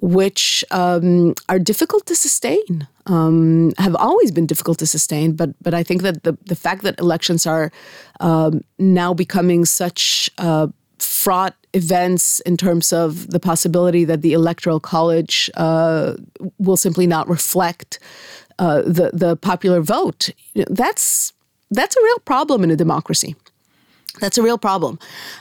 which 0.00 0.64
um, 0.70 1.34
are 1.48 1.58
difficult 1.58 2.06
to 2.06 2.14
sustain, 2.14 2.86
um, 3.06 3.72
have 3.78 3.96
always 3.96 4.30
been 4.30 4.46
difficult 4.46 4.78
to 4.78 4.86
sustain. 4.86 5.32
But 5.32 5.50
but 5.62 5.74
I 5.74 5.82
think 5.82 6.02
that 6.02 6.22
the 6.22 6.36
the 6.44 6.56
fact 6.56 6.82
that 6.82 6.98
elections 6.98 7.46
are 7.46 7.72
um, 8.20 8.60
now 8.78 9.14
becoming 9.14 9.64
such 9.64 10.30
uh, 10.38 10.68
fraught 10.98 11.54
events 11.72 12.40
in 12.40 12.56
terms 12.56 12.92
of 12.92 13.30
the 13.30 13.40
possibility 13.40 14.04
that 14.04 14.22
the 14.22 14.32
electoral 14.32 14.80
college 14.80 15.50
uh, 15.54 16.14
will 16.58 16.76
simply 16.76 17.06
not 17.06 17.28
reflect 17.28 17.98
uh, 18.58 18.82
the 18.82 19.10
the 19.12 19.36
popular 19.36 19.80
vote. 19.80 20.30
That's 20.54 21.32
that's 21.70 21.96
a 21.96 22.02
real 22.02 22.18
problem 22.20 22.64
in 22.64 22.70
a 22.70 22.76
democracy. 22.76 23.34
That's 24.20 24.38
a 24.38 24.42
real 24.42 24.58
problem, 24.58 24.98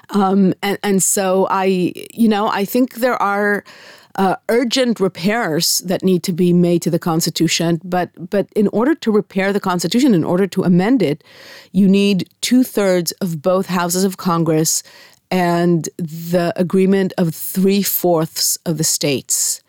um, 0.09 0.53
and 0.61 0.77
and 0.83 1.01
so 1.01 1.47
I 1.49 1.93
you 2.13 2.27
know 2.27 2.49
I 2.49 2.65
think 2.65 2.95
there 2.95 3.21
are 3.21 3.63
uh, 4.15 4.35
urgent 4.49 4.99
repairs 4.99 5.79
that 5.85 6.03
need 6.03 6.23
to 6.23 6.33
be 6.33 6.53
made 6.53 6.81
to 6.81 6.89
the 6.89 6.99
Constitution. 6.99 7.79
But 7.83 8.09
but 8.29 8.47
in 8.55 8.67
order 8.69 8.95
to 8.95 9.11
repair 9.11 9.53
the 9.53 9.59
Constitution, 9.59 10.13
in 10.13 10.23
order 10.23 10.47
to 10.47 10.63
amend 10.63 11.01
it, 11.01 11.23
you 11.71 11.88
need 11.88 12.29
two 12.41 12.63
thirds 12.63 13.11
of 13.13 13.41
both 13.41 13.67
houses 13.67 14.03
of 14.03 14.17
Congress 14.17 14.83
and 15.31 15.89
the 15.97 16.53
agreement 16.55 17.13
of 17.17 17.33
three 17.33 17.81
fourths 17.81 18.57
of 18.65 18.77
the 18.77 18.83
states. 18.83 19.61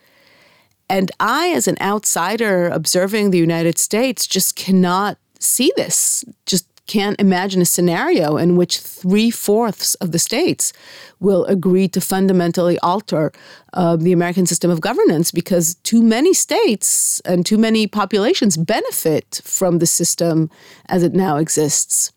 And 0.88 1.10
I, 1.18 1.48
as 1.48 1.66
an 1.66 1.76
outsider 1.80 2.68
observing 2.68 3.30
the 3.30 3.38
United 3.38 3.78
States, 3.78 4.26
just 4.26 4.54
cannot 4.54 5.18
see 5.40 5.72
this. 5.76 6.24
Just 6.46 6.66
can't 6.86 7.20
imagine 7.20 7.60
a 7.60 7.64
scenario 7.64 8.36
in 8.36 8.56
which 8.56 8.78
three 8.78 9.30
fourths 9.30 9.94
of 9.96 10.12
the 10.12 10.18
states 10.18 10.72
will 11.18 11.44
agree 11.46 11.88
to 11.88 12.00
fundamentally 12.00 12.78
alter 12.78 13.32
uh, 13.72 13.96
the 13.96 14.12
American 14.12 14.46
system 14.46 14.70
of 14.70 14.80
governance 14.80 15.32
because 15.32 15.74
too 15.76 16.02
many 16.02 16.32
states 16.32 17.20
and 17.24 17.44
too 17.44 17.58
many 17.58 17.86
populations 17.86 18.56
benefit 18.56 19.40
from 19.44 19.78
the 19.78 19.86
system 19.86 20.48
as 20.88 21.02
it 21.02 21.12
now 21.12 21.36
exists. 21.36 22.12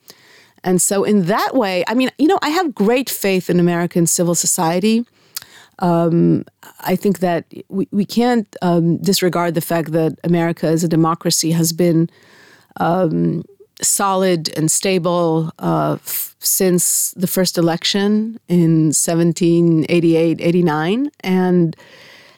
And 0.64 0.82
so, 0.82 1.04
in 1.04 1.26
that 1.26 1.56
way, 1.56 1.84
I 1.88 1.94
mean, 1.94 2.12
you 2.18 2.28
know, 2.28 2.40
I 2.42 2.50
have 2.50 2.76
great 2.76 3.10
faith 3.10 3.50
in 3.50 3.60
American 3.60 4.06
civil 4.06 4.36
society. 4.36 5.06
Um, 5.80 6.44
I 6.82 6.98
think 6.98 7.20
that 7.20 7.46
we, 7.70 7.88
we 7.92 8.04
can't 8.04 8.54
um, 8.62 8.98
disregard 8.98 9.54
the 9.54 9.62
fact 9.62 9.94
that 9.94 10.20
America 10.26 10.68
as 10.68 10.84
a 10.84 10.90
democracy 10.90 11.52
has 11.52 11.72
been 11.72 12.10
um, 12.78 13.44
solid 13.82 14.56
and 14.58 14.70
stable 14.70 15.52
uh, 15.60 15.98
f- 16.00 16.36
since 16.40 17.12
the 17.12 17.28
first 17.28 17.58
election 17.58 18.40
in 18.48 18.88
1788 18.88 20.42
89. 20.42 21.12
And 21.22 21.76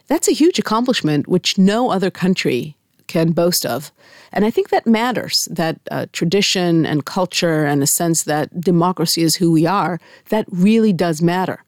that's 0.08 0.28
a 0.28 0.34
huge 0.34 0.60
accomplishment, 0.60 1.28
which 1.28 1.58
no 1.58 1.90
other 1.90 2.12
country 2.12 2.76
can 3.08 3.32
boast 3.32 3.66
of. 3.66 3.92
And 4.34 4.46
I 4.46 4.52
think 4.52 4.70
that 4.70 4.88
matters 4.88 5.48
that 5.52 5.80
uh, 5.90 6.06
tradition 6.14 6.86
and 6.86 7.06
culture 7.06 7.66
and 7.66 7.84
a 7.84 7.88
sense 7.88 8.24
that 8.24 8.62
democracy 8.62 9.22
is 9.22 9.36
who 9.36 9.52
we 9.52 9.66
are, 9.66 10.00
that 10.30 10.46
really 10.50 10.94
does 10.94 11.22
matter. 11.22 11.64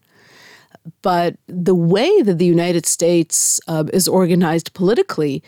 But 1.01 1.35
the 1.47 1.75
way 1.75 2.21
that 2.21 2.37
the 2.37 2.45
United 2.45 2.85
States 2.85 3.59
uh, 3.67 3.85
is 3.93 4.07
organized 4.07 4.73
politically 4.73 5.43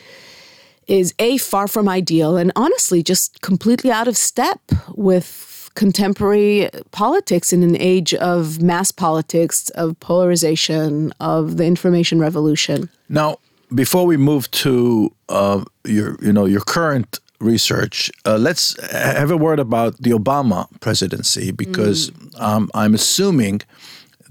is 0.87 1.13
A, 1.19 1.37
far 1.37 1.67
from 1.67 1.87
ideal, 1.89 2.37
and 2.37 2.51
honestly, 2.55 3.03
just 3.03 3.41
completely 3.41 3.91
out 3.91 4.07
of 4.07 4.17
step 4.17 4.59
with 4.95 5.69
contemporary 5.75 6.69
politics 6.91 7.51
in 7.51 7.61
an 7.61 7.75
age 7.77 8.13
of 8.15 8.61
mass 8.61 8.91
politics, 8.91 9.69
of 9.71 9.99
polarization, 9.99 11.13
of 11.19 11.57
the 11.57 11.65
information 11.65 12.19
revolution. 12.19 12.89
Now, 13.09 13.37
before 13.73 14.05
we 14.05 14.17
move 14.17 14.49
to 14.51 15.13
uh, 15.29 15.63
your, 15.83 16.17
you 16.21 16.31
know, 16.31 16.45
your 16.45 16.61
current 16.61 17.19
research, 17.39 18.09
uh, 18.25 18.37
let's 18.37 18.79
have 18.91 19.31
a 19.31 19.37
word 19.37 19.59
about 19.59 19.97
the 20.01 20.11
Obama 20.11 20.67
presidency 20.79 21.51
because 21.51 22.09
mm. 22.11 22.41
um, 22.41 22.69
I'm 22.73 22.93
assuming 22.93 23.61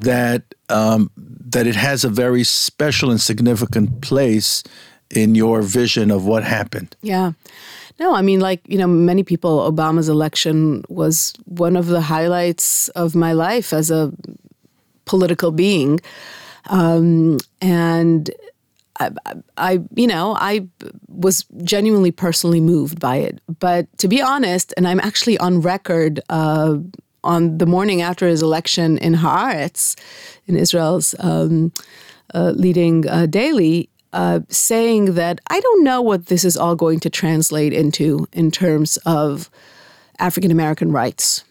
that 0.01 0.43
um, 0.71 1.11
that 1.17 1.67
it 1.67 1.77
has 1.77 2.05
a 2.05 2.09
very 2.09 2.43
special 2.43 3.11
and 3.11 3.21
significant 3.21 4.01
place 4.01 4.63
in 5.17 5.35
your 5.35 5.63
vision 5.63 6.11
of 6.11 6.27
what 6.27 6.45
happened? 6.45 6.97
Yeah. 7.03 7.33
No, 8.01 8.15
I 8.15 8.23
mean, 8.23 8.41
like, 8.41 8.61
you 8.67 8.77
know, 8.77 8.89
many 8.89 9.23
people, 9.23 9.71
Obama's 9.71 10.09
election 10.09 10.85
was 10.89 11.33
one 11.45 11.77
of 11.77 11.87
the 11.87 12.01
highlights 12.01 12.89
of 12.91 13.15
my 13.15 13.33
life 13.33 13.73
as 13.73 13.91
a 13.91 14.13
political 15.05 15.53
being. 15.53 16.01
Um, 16.71 17.39
and 17.61 18.31
I, 18.99 19.11
I, 19.57 19.81
you 19.95 20.07
know, 20.07 20.37
I 20.39 20.67
was 21.09 21.45
genuinely 21.63 22.11
personally 22.11 22.61
moved 22.61 22.99
by 23.01 23.17
it. 23.17 23.41
But 23.61 23.87
to 23.99 24.09
be 24.09 24.21
honest, 24.21 24.75
and 24.77 24.89
I'm 24.89 25.01
actually 25.01 25.39
on 25.39 25.61
record 25.61 26.21
uh, 26.29 26.79
on 27.23 27.59
the 27.59 27.67
morning 27.67 28.03
after 28.03 28.27
his 28.27 28.43
election 28.43 28.99
in 28.99 29.15
Haaretz, 29.15 29.97
in 30.47 30.57
Israel's 30.57 31.15
um, 31.19 31.73
uh, 32.35 32.53
leading 32.57 33.09
uh, 33.09 33.27
daily, 33.27 33.89
uh, 34.15 34.41
saying 34.49 35.15
that 35.15 35.41
I 35.51 35.61
don't 35.61 35.85
know 35.85 36.01
what 36.01 36.27
this 36.27 36.45
is 36.45 36.57
all 36.57 36.77
going 36.77 37.01
to 37.01 37.11
translate 37.11 37.75
into 37.75 38.27
in 38.33 38.51
terms 38.51 38.97
of 39.05 39.51
African 40.19 40.51
American 40.51 40.93
rights. 40.93 41.45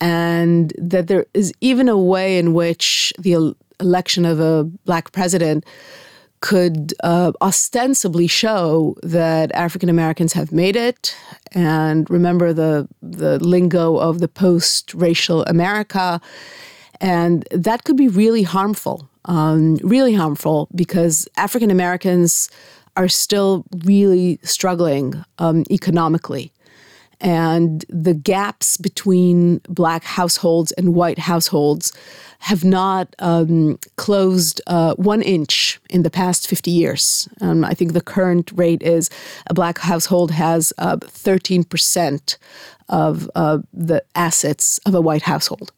And 0.00 0.72
that 0.76 1.06
there 1.06 1.26
is 1.32 1.52
even 1.60 1.88
a 1.88 1.96
way 1.96 2.36
in 2.38 2.54
which 2.54 3.12
the 3.18 3.54
election 3.78 4.24
of 4.24 4.40
a 4.40 4.64
black 4.84 5.12
president 5.12 5.64
could 6.40 6.92
uh, 7.04 7.30
ostensibly 7.40 8.26
show 8.26 8.96
that 9.04 9.52
African 9.54 9.88
Americans 9.88 10.32
have 10.32 10.50
made 10.50 10.74
it, 10.74 11.16
and 11.52 12.10
remember 12.10 12.52
the 12.52 12.88
the 13.00 13.38
lingo 13.38 13.96
of 13.96 14.18
the 14.18 14.26
post-racial 14.26 15.44
America, 15.44 16.20
and 17.00 17.46
that 17.52 17.84
could 17.84 17.96
be 17.96 18.08
really 18.08 18.42
harmful, 18.42 19.08
um, 19.26 19.76
really 19.76 20.14
harmful 20.14 20.68
because 20.74 21.28
African 21.36 21.70
Americans 21.70 22.50
are 22.96 23.08
still 23.08 23.64
really 23.84 24.38
struggling 24.42 25.24
um, 25.38 25.64
economically 25.70 26.52
and 27.22 27.84
the 27.88 28.14
gaps 28.14 28.76
between 28.76 29.58
black 29.68 30.02
households 30.02 30.72
and 30.72 30.94
white 30.94 31.20
households 31.20 31.92
have 32.40 32.64
not 32.64 33.14
um, 33.20 33.78
closed 33.96 34.60
uh, 34.66 34.94
one 34.94 35.22
inch 35.22 35.80
in 35.88 36.02
the 36.02 36.10
past 36.10 36.48
50 36.48 36.72
years. 36.72 37.28
Um, 37.40 37.64
I 37.64 37.74
think 37.74 37.92
the 37.92 38.00
current 38.00 38.50
rate 38.56 38.82
is 38.82 39.08
a 39.46 39.54
black 39.54 39.78
household 39.78 40.32
has 40.32 40.72
uh, 40.78 40.96
13% 40.96 42.36
of 42.88 43.30
uh, 43.36 43.58
the 43.72 44.02
assets 44.16 44.78
of 44.84 44.94
a 44.94 45.00
white 45.00 45.22
household. 45.22 45.72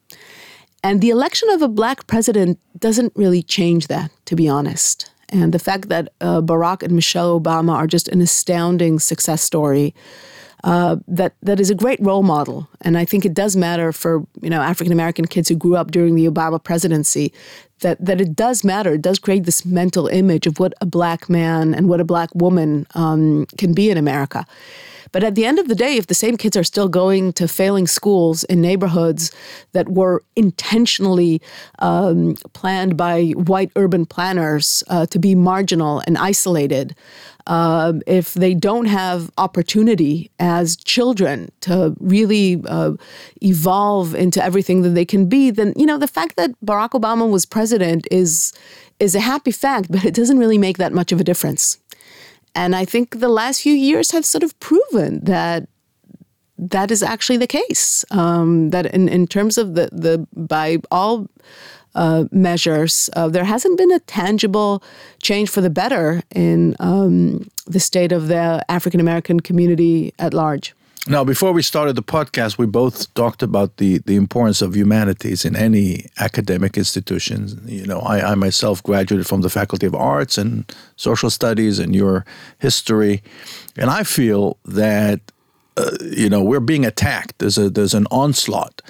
And 0.84 1.00
the 1.00 1.08
election 1.08 1.48
of 1.48 1.62
a 1.62 1.68
black 1.68 2.06
president 2.06 2.58
doesn't 2.78 3.14
really 3.16 3.42
change 3.42 3.86
that, 3.86 4.10
to 4.26 4.36
be 4.36 4.48
honest. 4.48 5.10
And 5.30 5.54
the 5.54 5.58
fact 5.58 5.88
that 5.88 6.12
uh, 6.20 6.42
Barack 6.42 6.82
and 6.82 6.92
Michelle 6.92 7.40
Obama 7.40 7.72
are 7.72 7.86
just 7.86 8.06
an 8.08 8.20
astounding 8.20 8.98
success 8.98 9.40
story 9.40 9.94
uh, 10.62 10.96
that 11.08 11.34
that 11.42 11.60
is 11.60 11.70
a 11.70 11.74
great 11.74 12.00
role 12.00 12.22
model, 12.22 12.68
and 12.80 12.96
I 12.96 13.04
think 13.04 13.26
it 13.26 13.34
does 13.34 13.54
matter 13.54 13.92
for 13.92 14.26
you 14.40 14.48
know 14.48 14.62
African 14.62 14.92
American 14.92 15.26
kids 15.26 15.50
who 15.50 15.56
grew 15.56 15.76
up 15.76 15.90
during 15.90 16.14
the 16.14 16.26
Obama 16.26 16.62
presidency. 16.62 17.34
That 17.80 18.02
that 18.02 18.18
it 18.18 18.34
does 18.34 18.64
matter. 18.64 18.94
It 18.94 19.02
does 19.02 19.18
create 19.18 19.44
this 19.44 19.66
mental 19.66 20.06
image 20.06 20.46
of 20.46 20.58
what 20.58 20.72
a 20.80 20.86
black 20.86 21.28
man 21.28 21.74
and 21.74 21.86
what 21.86 22.00
a 22.00 22.04
black 22.04 22.34
woman 22.34 22.86
um, 22.94 23.44
can 23.58 23.74
be 23.74 23.90
in 23.90 23.98
America. 23.98 24.46
But 25.14 25.22
at 25.22 25.36
the 25.36 25.44
end 25.44 25.60
of 25.60 25.68
the 25.68 25.76
day, 25.76 25.96
if 25.96 26.08
the 26.08 26.14
same 26.14 26.36
kids 26.36 26.56
are 26.56 26.64
still 26.64 26.88
going 26.88 27.34
to 27.34 27.46
failing 27.46 27.86
schools 27.86 28.42
in 28.42 28.60
neighborhoods 28.60 29.30
that 29.70 29.88
were 29.88 30.24
intentionally 30.34 31.40
um, 31.78 32.34
planned 32.52 32.96
by 32.96 33.26
white 33.36 33.70
urban 33.76 34.06
planners 34.06 34.82
uh, 34.88 35.06
to 35.06 35.20
be 35.20 35.36
marginal 35.36 36.02
and 36.08 36.18
isolated, 36.18 36.96
uh, 37.46 37.92
if 38.08 38.34
they 38.34 38.54
don't 38.54 38.86
have 38.86 39.30
opportunity 39.38 40.32
as 40.40 40.74
children 40.76 41.48
to 41.60 41.94
really 42.00 42.60
uh, 42.66 42.94
evolve 43.40 44.16
into 44.16 44.42
everything 44.42 44.82
that 44.82 44.96
they 44.96 45.04
can 45.04 45.28
be, 45.28 45.52
then 45.52 45.74
you 45.76 45.86
know 45.86 45.96
the 45.96 46.08
fact 46.08 46.34
that 46.34 46.50
Barack 46.64 46.90
Obama 46.90 47.30
was 47.30 47.46
president 47.46 48.08
is 48.10 48.52
is 48.98 49.14
a 49.14 49.20
happy 49.20 49.52
fact, 49.52 49.92
but 49.92 50.04
it 50.04 50.14
doesn't 50.14 50.38
really 50.38 50.58
make 50.58 50.78
that 50.78 50.92
much 50.92 51.12
of 51.12 51.20
a 51.20 51.24
difference. 51.24 51.78
And 52.54 52.76
I 52.76 52.84
think 52.84 53.18
the 53.18 53.28
last 53.28 53.62
few 53.62 53.74
years 53.74 54.12
have 54.12 54.24
sort 54.24 54.42
of 54.42 54.58
proven 54.60 55.24
that 55.24 55.68
that 56.56 56.90
is 56.90 57.02
actually 57.02 57.38
the 57.38 57.46
case. 57.46 58.04
Um, 58.10 58.70
that 58.70 58.86
in, 58.86 59.08
in 59.08 59.26
terms 59.26 59.58
of 59.58 59.74
the, 59.74 59.88
the 59.92 60.26
by 60.36 60.78
all 60.90 61.28
uh, 61.94 62.24
measures, 62.30 63.10
uh, 63.14 63.28
there 63.28 63.44
hasn't 63.44 63.78
been 63.78 63.92
a 63.92 64.00
tangible 64.00 64.82
change 65.22 65.50
for 65.50 65.60
the 65.60 65.70
better 65.70 66.22
in 66.34 66.76
um, 66.80 67.48
the 67.66 67.80
state 67.80 68.12
of 68.12 68.28
the 68.28 68.64
African 68.68 69.00
American 69.00 69.40
community 69.40 70.12
at 70.18 70.34
large. 70.34 70.74
Now, 71.06 71.22
before 71.22 71.52
we 71.52 71.60
started 71.60 71.96
the 71.96 72.02
podcast, 72.02 72.56
we 72.56 72.64
both 72.64 73.12
talked 73.12 73.42
about 73.42 73.76
the, 73.76 73.98
the 74.06 74.16
importance 74.16 74.62
of 74.62 74.74
humanities 74.74 75.44
in 75.44 75.54
any 75.54 76.06
academic 76.18 76.78
institution. 76.78 77.60
You 77.66 77.84
know, 77.84 78.00
I, 78.00 78.32
I 78.32 78.34
myself 78.34 78.82
graduated 78.82 79.26
from 79.26 79.42
the 79.42 79.50
Faculty 79.50 79.86
of 79.86 79.94
Arts 79.94 80.38
and 80.38 80.64
Social 80.96 81.28
Studies 81.28 81.78
and 81.78 81.94
your 81.94 82.24
history, 82.58 83.22
and 83.76 83.90
I 83.90 84.02
feel 84.02 84.56
that 84.64 85.20
uh, 85.76 85.90
you 86.00 86.30
know 86.30 86.42
we're 86.42 86.60
being 86.60 86.86
attacked. 86.86 87.38
There's 87.38 87.58
a 87.58 87.68
there's 87.68 87.94
an 87.94 88.06
onslaught 88.10 88.80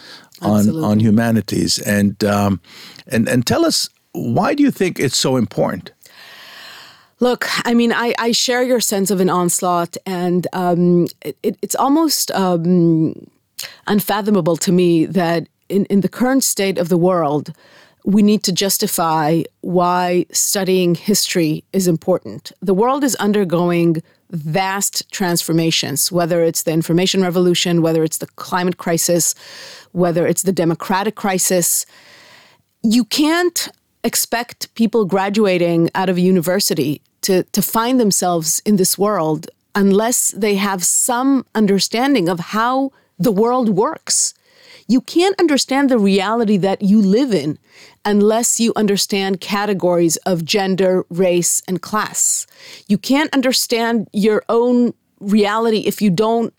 on 0.40 0.70
on 0.84 1.00
humanities, 1.00 1.80
and 1.80 2.22
um, 2.22 2.60
and 3.08 3.28
and 3.28 3.44
tell 3.44 3.66
us 3.66 3.88
why 4.12 4.54
do 4.54 4.62
you 4.62 4.70
think 4.70 5.00
it's 5.00 5.16
so 5.16 5.36
important? 5.36 5.90
Look, 7.20 7.46
I 7.66 7.74
mean, 7.74 7.92
I, 7.92 8.14
I 8.18 8.32
share 8.32 8.62
your 8.62 8.80
sense 8.80 9.10
of 9.10 9.20
an 9.20 9.30
onslaught, 9.30 9.96
and 10.04 10.46
um, 10.52 11.06
it, 11.22 11.56
it's 11.62 11.74
almost 11.74 12.30
um, 12.32 13.14
unfathomable 13.86 14.56
to 14.58 14.72
me 14.72 15.06
that 15.06 15.48
in, 15.68 15.84
in 15.86 16.00
the 16.00 16.08
current 16.08 16.44
state 16.44 16.78
of 16.78 16.88
the 16.88 16.98
world, 16.98 17.52
we 18.04 18.22
need 18.22 18.42
to 18.42 18.52
justify 18.52 19.42
why 19.62 20.26
studying 20.30 20.94
history 20.94 21.64
is 21.72 21.88
important. 21.88 22.52
The 22.60 22.74
world 22.74 23.02
is 23.02 23.14
undergoing 23.16 24.02
vast 24.30 25.10
transformations, 25.10 26.12
whether 26.12 26.42
it's 26.42 26.64
the 26.64 26.72
information 26.72 27.22
revolution, 27.22 27.80
whether 27.80 28.04
it's 28.04 28.18
the 28.18 28.26
climate 28.26 28.76
crisis, 28.76 29.34
whether 29.92 30.26
it's 30.26 30.42
the 30.42 30.52
democratic 30.52 31.14
crisis. 31.14 31.86
You 32.82 33.04
can't 33.04 33.68
expect 34.04 34.72
people 34.74 35.06
graduating 35.06 35.90
out 35.94 36.08
of 36.08 36.18
university 36.18 37.00
to, 37.22 37.42
to 37.44 37.62
find 37.62 37.98
themselves 37.98 38.60
in 38.64 38.76
this 38.76 38.98
world 38.98 39.48
unless 39.74 40.30
they 40.30 40.54
have 40.54 40.84
some 40.84 41.44
understanding 41.54 42.28
of 42.28 42.38
how 42.38 42.92
the 43.18 43.32
world 43.32 43.70
works. 43.70 44.34
You 44.86 45.00
can't 45.00 45.38
understand 45.40 45.88
the 45.88 45.98
reality 45.98 46.58
that 46.58 46.82
you 46.82 47.00
live 47.00 47.32
in 47.32 47.58
unless 48.04 48.60
you 48.60 48.72
understand 48.76 49.40
categories 49.40 50.16
of 50.18 50.44
gender, 50.44 51.06
race, 51.08 51.62
and 51.66 51.80
class. 51.80 52.46
You 52.86 52.98
can't 52.98 53.32
understand 53.32 54.08
your 54.12 54.44
own 54.50 54.92
reality 55.20 55.80
if 55.86 56.02
you 56.02 56.10
don't 56.10 56.52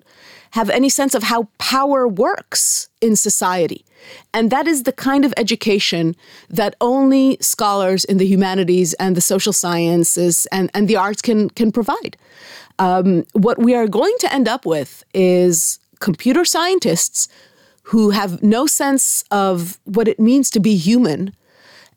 have 0.52 0.70
any 0.70 0.90
sense 0.90 1.14
of 1.14 1.24
how 1.24 1.50
power 1.60 2.08
works 2.08 2.90
in 3.02 3.16
society. 3.16 3.86
And 4.34 4.52
that 4.52 4.68
is 4.68 4.84
the 4.84 4.92
kind 4.92 5.26
of 5.26 5.34
education 5.38 6.16
that 6.50 6.76
only 6.82 7.38
scholars 7.42 8.06
in 8.06 8.18
the 8.18 8.26
humanities 8.26 8.94
and 8.96 9.16
the 9.16 9.22
social 9.22 9.54
sciences 9.54 10.46
and, 10.52 10.70
and 10.74 10.88
the 10.88 10.96
arts 10.96 11.22
can, 11.22 11.50
can 11.50 11.72
provide. 11.72 12.18
Um, 12.80 13.26
what 13.34 13.58
we 13.58 13.74
are 13.74 13.88
going 13.88 14.16
to 14.20 14.34
end 14.34 14.48
up 14.48 14.66
with 14.66 15.04
is 15.14 15.80
computer 16.00 16.44
scientists 16.46 17.28
who 17.84 18.10
have 18.10 18.42
no 18.42 18.66
sense 18.66 19.24
of 19.32 19.80
what 19.86 20.08
it 20.08 20.20
means 20.20 20.50
to 20.50 20.60
be 20.60 20.76
human 20.76 21.34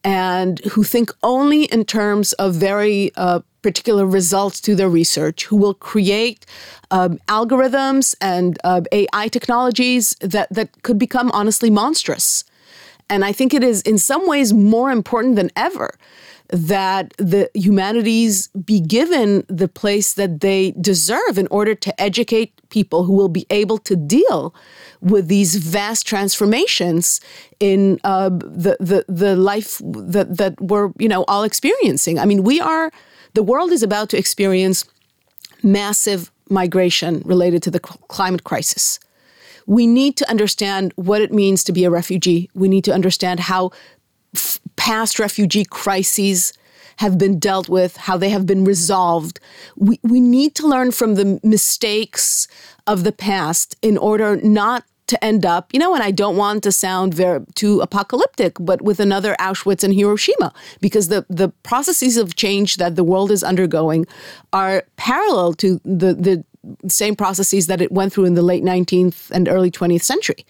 and 0.05 0.61
who 0.61 0.85
think 0.85 1.11
only 1.23 1.65
in 1.65 1.85
terms 1.85 2.33
of 2.35 2.55
very 2.55 3.11
uh, 3.17 3.41
particular 3.69 4.07
results 4.07 4.61
to 4.67 4.75
their 4.75 4.89
research, 5.01 5.39
who 5.49 5.57
will 5.63 5.75
create 5.75 6.47
um, 6.91 7.19
algorithms 7.29 8.15
and 8.19 8.59
uh, 8.65 8.81
AI 8.93 9.29
technologies 9.29 10.17
that, 10.35 10.49
that 10.57 10.69
could 10.85 10.99
become 10.99 11.31
honestly 11.33 11.71
monstrous. 11.83 12.45
And 13.11 13.21
I 13.31 13.33
think 13.33 13.53
it 13.53 13.63
is 13.63 13.83
in 13.83 13.99
some 13.99 14.27
ways 14.27 14.49
more 14.75 14.91
important 14.91 15.37
than 15.37 15.51
ever 15.55 15.89
that 16.51 17.13
the 17.19 17.51
humanities 17.55 18.49
be 18.49 18.81
given 18.81 19.45
the 19.49 19.69
place 19.69 20.15
that 20.15 20.41
they 20.41 20.73
deserve 20.81 21.37
in 21.37 21.47
order 21.51 21.75
to 21.75 22.01
educate 22.01 22.53
people 22.71 23.05
who 23.05 23.13
will 23.13 23.29
be 23.29 23.47
able 23.51 23.79
to 23.79 23.95
deal 23.95 24.55
with 25.01 25.29
these 25.29 25.57
vast 25.57 26.07
transformations 26.07 27.21
in 27.61 28.01
uh, 28.05 28.31
the, 28.31 28.77
the 28.81 29.05
the 29.09 29.37
life 29.37 29.81
that 29.85 30.37
that 30.37 30.61
we're 30.61 30.91
you 30.99 31.09
know 31.09 31.25
all 31.29 31.43
experiencing. 31.43 32.19
I 32.19 32.25
mean, 32.25 32.43
we 32.43 32.61
are 32.61 32.91
the 33.35 33.43
world 33.43 33.71
is 33.71 33.83
about 33.83 34.09
to 34.11 34.19
experience 34.19 34.85
massive 35.63 36.31
migration 36.49 37.23
related 37.25 37.63
to 37.65 37.71
the 37.71 37.81
climate 37.81 38.45
crisis. 38.45 38.99
We 39.67 39.87
need 39.87 40.17
to 40.17 40.31
understand 40.31 40.95
what 40.97 41.21
it 41.21 41.31
means 41.31 41.63
to 41.65 41.73
be 41.73 41.85
a 41.85 41.91
refugee. 41.91 42.49
We 42.55 42.69
need 42.69 42.85
to 42.85 42.95
understand 42.95 43.41
how 43.41 43.73
past 44.79 45.19
refugee 45.19 45.65
crises 45.65 46.55
have 46.97 47.19
been 47.19 47.39
dealt 47.39 47.69
with, 47.69 47.97
how 47.97 48.17
they 48.17 48.31
have 48.31 48.47
been 48.47 48.65
resolved. 48.65 49.39
We, 49.77 50.01
we 50.03 50.21
need 50.21 50.55
to 50.57 50.67
learn 50.67 50.93
from 50.93 51.15
the 51.15 51.39
mistakes 51.43 52.49
of 52.87 53.05
the 53.05 53.13
past 53.13 53.77
in 53.83 53.99
order 53.99 54.37
not 54.37 54.85
to 55.09 55.25
end 55.25 55.45
up, 55.45 55.73
you 55.73 55.81
know, 55.81 55.95
and 55.95 56.03
I 56.03 56.11
don't 56.11 56.37
want 56.37 56.63
to 56.65 56.73
sound 56.73 57.15
very 57.15 57.41
too 57.55 57.81
apocalyptic, 57.81 58.57
but 58.61 58.83
with 58.83 59.01
another 59.01 59.35
Auschwitz 59.41 59.83
and 59.83 59.95
Hiroshima, 59.95 60.53
because 60.81 61.09
the 61.09 61.25
the 61.31 61.49
processes 61.63 62.17
of 62.19 62.37
change 62.37 62.77
that 62.77 62.95
the 62.95 63.05
world 63.05 63.31
is 63.31 63.43
undergoing 63.43 64.07
are 64.53 64.85
parallel 64.97 65.55
to 65.55 65.81
the 65.85 66.13
the 66.15 66.45
same 66.89 67.17
processes 67.17 67.69
that 67.69 67.81
it 67.81 67.91
went 67.91 68.13
through 68.13 68.27
in 68.27 68.35
the 68.35 68.43
late 68.43 68.63
19th 68.63 69.31
and 69.31 69.49
early 69.49 69.71
20th 69.71 70.03
century. 70.03 70.45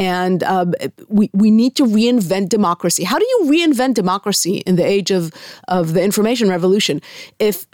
And 0.00 0.42
um, 0.44 0.72
we, 1.08 1.28
we 1.34 1.50
need 1.50 1.76
to 1.76 1.84
reinvent 1.84 2.48
democracy. 2.48 3.04
How 3.04 3.18
do 3.18 3.26
you 3.26 3.40
reinvent 3.44 3.94
democracy 3.94 4.56
in 4.66 4.76
the 4.76 4.84
age 4.84 5.10
of, 5.10 5.30
of 5.68 5.92
the 5.92 6.02
information 6.02 6.48
revolution? 6.48 7.02
If 7.38 7.66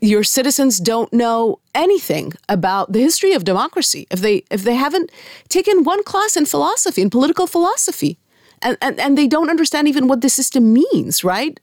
your 0.00 0.22
citizens 0.22 0.78
don't 0.78 1.12
know 1.12 1.58
anything 1.74 2.34
about 2.48 2.92
the 2.92 3.00
history 3.00 3.32
of 3.32 3.42
democracy 3.42 4.06
if 4.12 4.20
they 4.20 4.44
if 4.48 4.62
they 4.62 4.76
haven't 4.76 5.10
taken 5.48 5.82
one 5.82 6.04
class 6.04 6.36
in 6.36 6.46
philosophy 6.46 7.02
in 7.02 7.10
political 7.10 7.48
philosophy 7.48 8.16
and, 8.62 8.78
and, 8.80 9.00
and 9.00 9.18
they 9.18 9.26
don't 9.26 9.50
understand 9.50 9.88
even 9.88 10.06
what 10.06 10.20
the 10.20 10.28
system 10.28 10.72
means 10.72 11.24
right? 11.24 11.58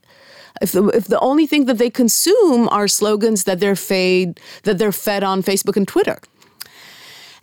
If 0.61 0.73
the, 0.73 0.87
if 0.87 1.05
the 1.05 1.19
only 1.21 1.47
thing 1.47 1.63
that 1.65 1.77
they 1.77 1.89
consume 1.89 2.67
are 2.69 2.89
slogans 2.89 3.45
that 3.45 3.61
they're 3.61 3.77
fed 3.77 4.37
that 4.63 4.79
they're 4.79 4.91
fed 4.91 5.23
on 5.23 5.41
Facebook 5.41 5.77
and 5.77 5.87
Twitter 5.87 6.19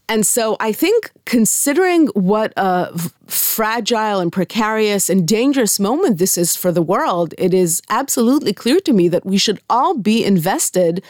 and 0.09 0.25
so 0.25 0.57
I 0.61 0.73
think 0.73 1.11
considering 1.25 2.07
what 2.09 2.53
a 2.57 2.97
fragile 3.27 4.21
and 4.21 4.31
precarious 4.31 5.11
and 5.11 5.27
dangerous 5.27 5.81
moment 5.81 6.19
this 6.19 6.38
is 6.38 6.55
for 6.55 6.71
the 6.71 6.83
world, 6.83 7.35
it 7.38 7.53
is 7.53 7.83
absolutely 7.90 8.53
clear 8.53 8.79
to 8.81 8.92
me 8.92 9.09
that 9.09 9.27
we 9.27 9.37
should 9.37 9.61
all 9.69 9.97
be 9.97 10.25
invested 10.25 11.03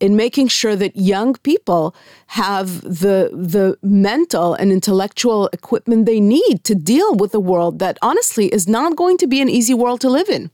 in 0.00 0.16
making 0.16 0.48
sure 0.48 0.74
that 0.74 0.96
young 0.96 1.34
people 1.34 1.94
have 2.28 2.80
the 2.80 3.30
the 3.32 3.78
mental 3.82 4.54
and 4.54 4.72
intellectual 4.72 5.48
equipment 5.52 6.06
they 6.06 6.20
need 6.20 6.64
to 6.64 6.74
deal 6.74 7.14
with 7.14 7.32
a 7.34 7.40
world 7.40 7.78
that 7.78 7.98
honestly 8.02 8.46
is 8.48 8.66
not 8.66 8.96
going 8.96 9.16
to 9.18 9.28
be 9.28 9.40
an 9.40 9.48
easy 9.48 9.74
world 9.74 10.00
to 10.00 10.10
live 10.10 10.28
in. 10.28 10.50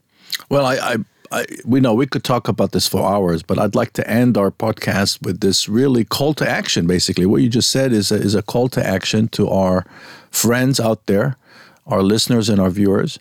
Well, 0.49 0.65
I, 0.65 0.75
I 0.75 0.95
I, 1.31 1.45
we 1.65 1.79
know 1.79 1.93
we 1.93 2.07
could 2.07 2.23
talk 2.23 2.47
about 2.47 2.71
this 2.71 2.87
for 2.87 3.05
hours, 3.05 3.43
but 3.43 3.59
I'd 3.59 3.75
like 3.75 3.93
to 3.93 4.09
end 4.09 4.37
our 4.37 4.51
podcast 4.51 5.23
with 5.25 5.41
this 5.41 5.67
really 5.67 6.03
call 6.03 6.33
to 6.35 6.49
action. 6.49 6.87
Basically, 6.87 7.25
what 7.25 7.41
you 7.41 7.49
just 7.49 7.69
said 7.69 7.91
is 7.91 8.11
a, 8.11 8.15
is 8.15 8.35
a 8.35 8.41
call 8.41 8.69
to 8.69 8.85
action 8.85 9.27
to 9.29 9.49
our 9.49 9.85
friends 10.31 10.79
out 10.79 11.05
there, 11.07 11.37
our 11.85 12.01
listeners 12.01 12.49
and 12.49 12.59
our 12.59 12.69
viewers, 12.69 13.19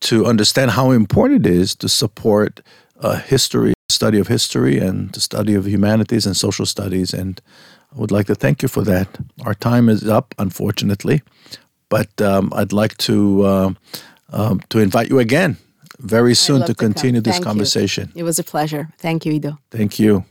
to 0.00 0.26
understand 0.26 0.72
how 0.72 0.90
important 0.90 1.46
it 1.46 1.52
is 1.52 1.74
to 1.76 1.88
support 1.88 2.60
uh, 3.00 3.18
history, 3.18 3.74
study 3.88 4.18
of 4.18 4.28
history, 4.28 4.78
and 4.78 5.12
the 5.12 5.20
study 5.20 5.54
of 5.54 5.66
humanities 5.66 6.26
and 6.26 6.36
social 6.36 6.66
studies. 6.66 7.12
And 7.12 7.40
I 7.94 7.98
would 7.98 8.12
like 8.12 8.26
to 8.26 8.34
thank 8.34 8.62
you 8.62 8.68
for 8.68 8.82
that. 8.82 9.08
Our 9.44 9.54
time 9.54 9.88
is 9.88 10.06
up, 10.06 10.34
unfortunately, 10.38 11.22
but 11.88 12.20
um, 12.20 12.52
I'd 12.54 12.72
like 12.72 12.96
to 12.98 13.42
uh, 13.42 13.72
um, 14.32 14.60
to 14.68 14.78
invite 14.78 15.10
you 15.10 15.18
again 15.18 15.56
very 16.00 16.34
soon 16.34 16.64
to 16.66 16.74
continue 16.74 17.20
this 17.20 17.38
conversation. 17.38 18.10
You. 18.14 18.20
It 18.20 18.24
was 18.24 18.38
a 18.38 18.44
pleasure. 18.44 18.88
Thank 18.98 19.26
you, 19.26 19.32
Ido. 19.32 19.58
Thank 19.70 19.98
you. 19.98 20.24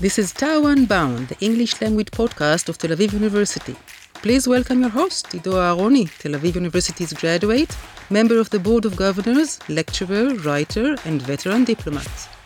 This 0.00 0.16
is 0.16 0.32
TAU 0.32 0.66
Unbound, 0.66 1.26
the 1.26 1.36
English 1.44 1.80
language 1.80 2.12
podcast 2.12 2.68
of 2.68 2.78
Tel 2.78 2.92
Aviv 2.92 3.12
University. 3.12 3.74
Please 4.14 4.46
welcome 4.46 4.80
your 4.80 4.90
host, 4.90 5.34
Ido 5.34 5.52
Aharoni, 5.52 6.08
Tel 6.18 6.32
Aviv 6.32 6.54
University's 6.54 7.12
graduate, 7.12 7.76
member 8.08 8.38
of 8.38 8.48
the 8.50 8.60
Board 8.60 8.84
of 8.84 8.94
Governors, 8.94 9.58
lecturer, 9.68 10.34
writer, 10.36 10.96
and 11.04 11.20
veteran 11.22 11.64
diplomat. 11.64 12.37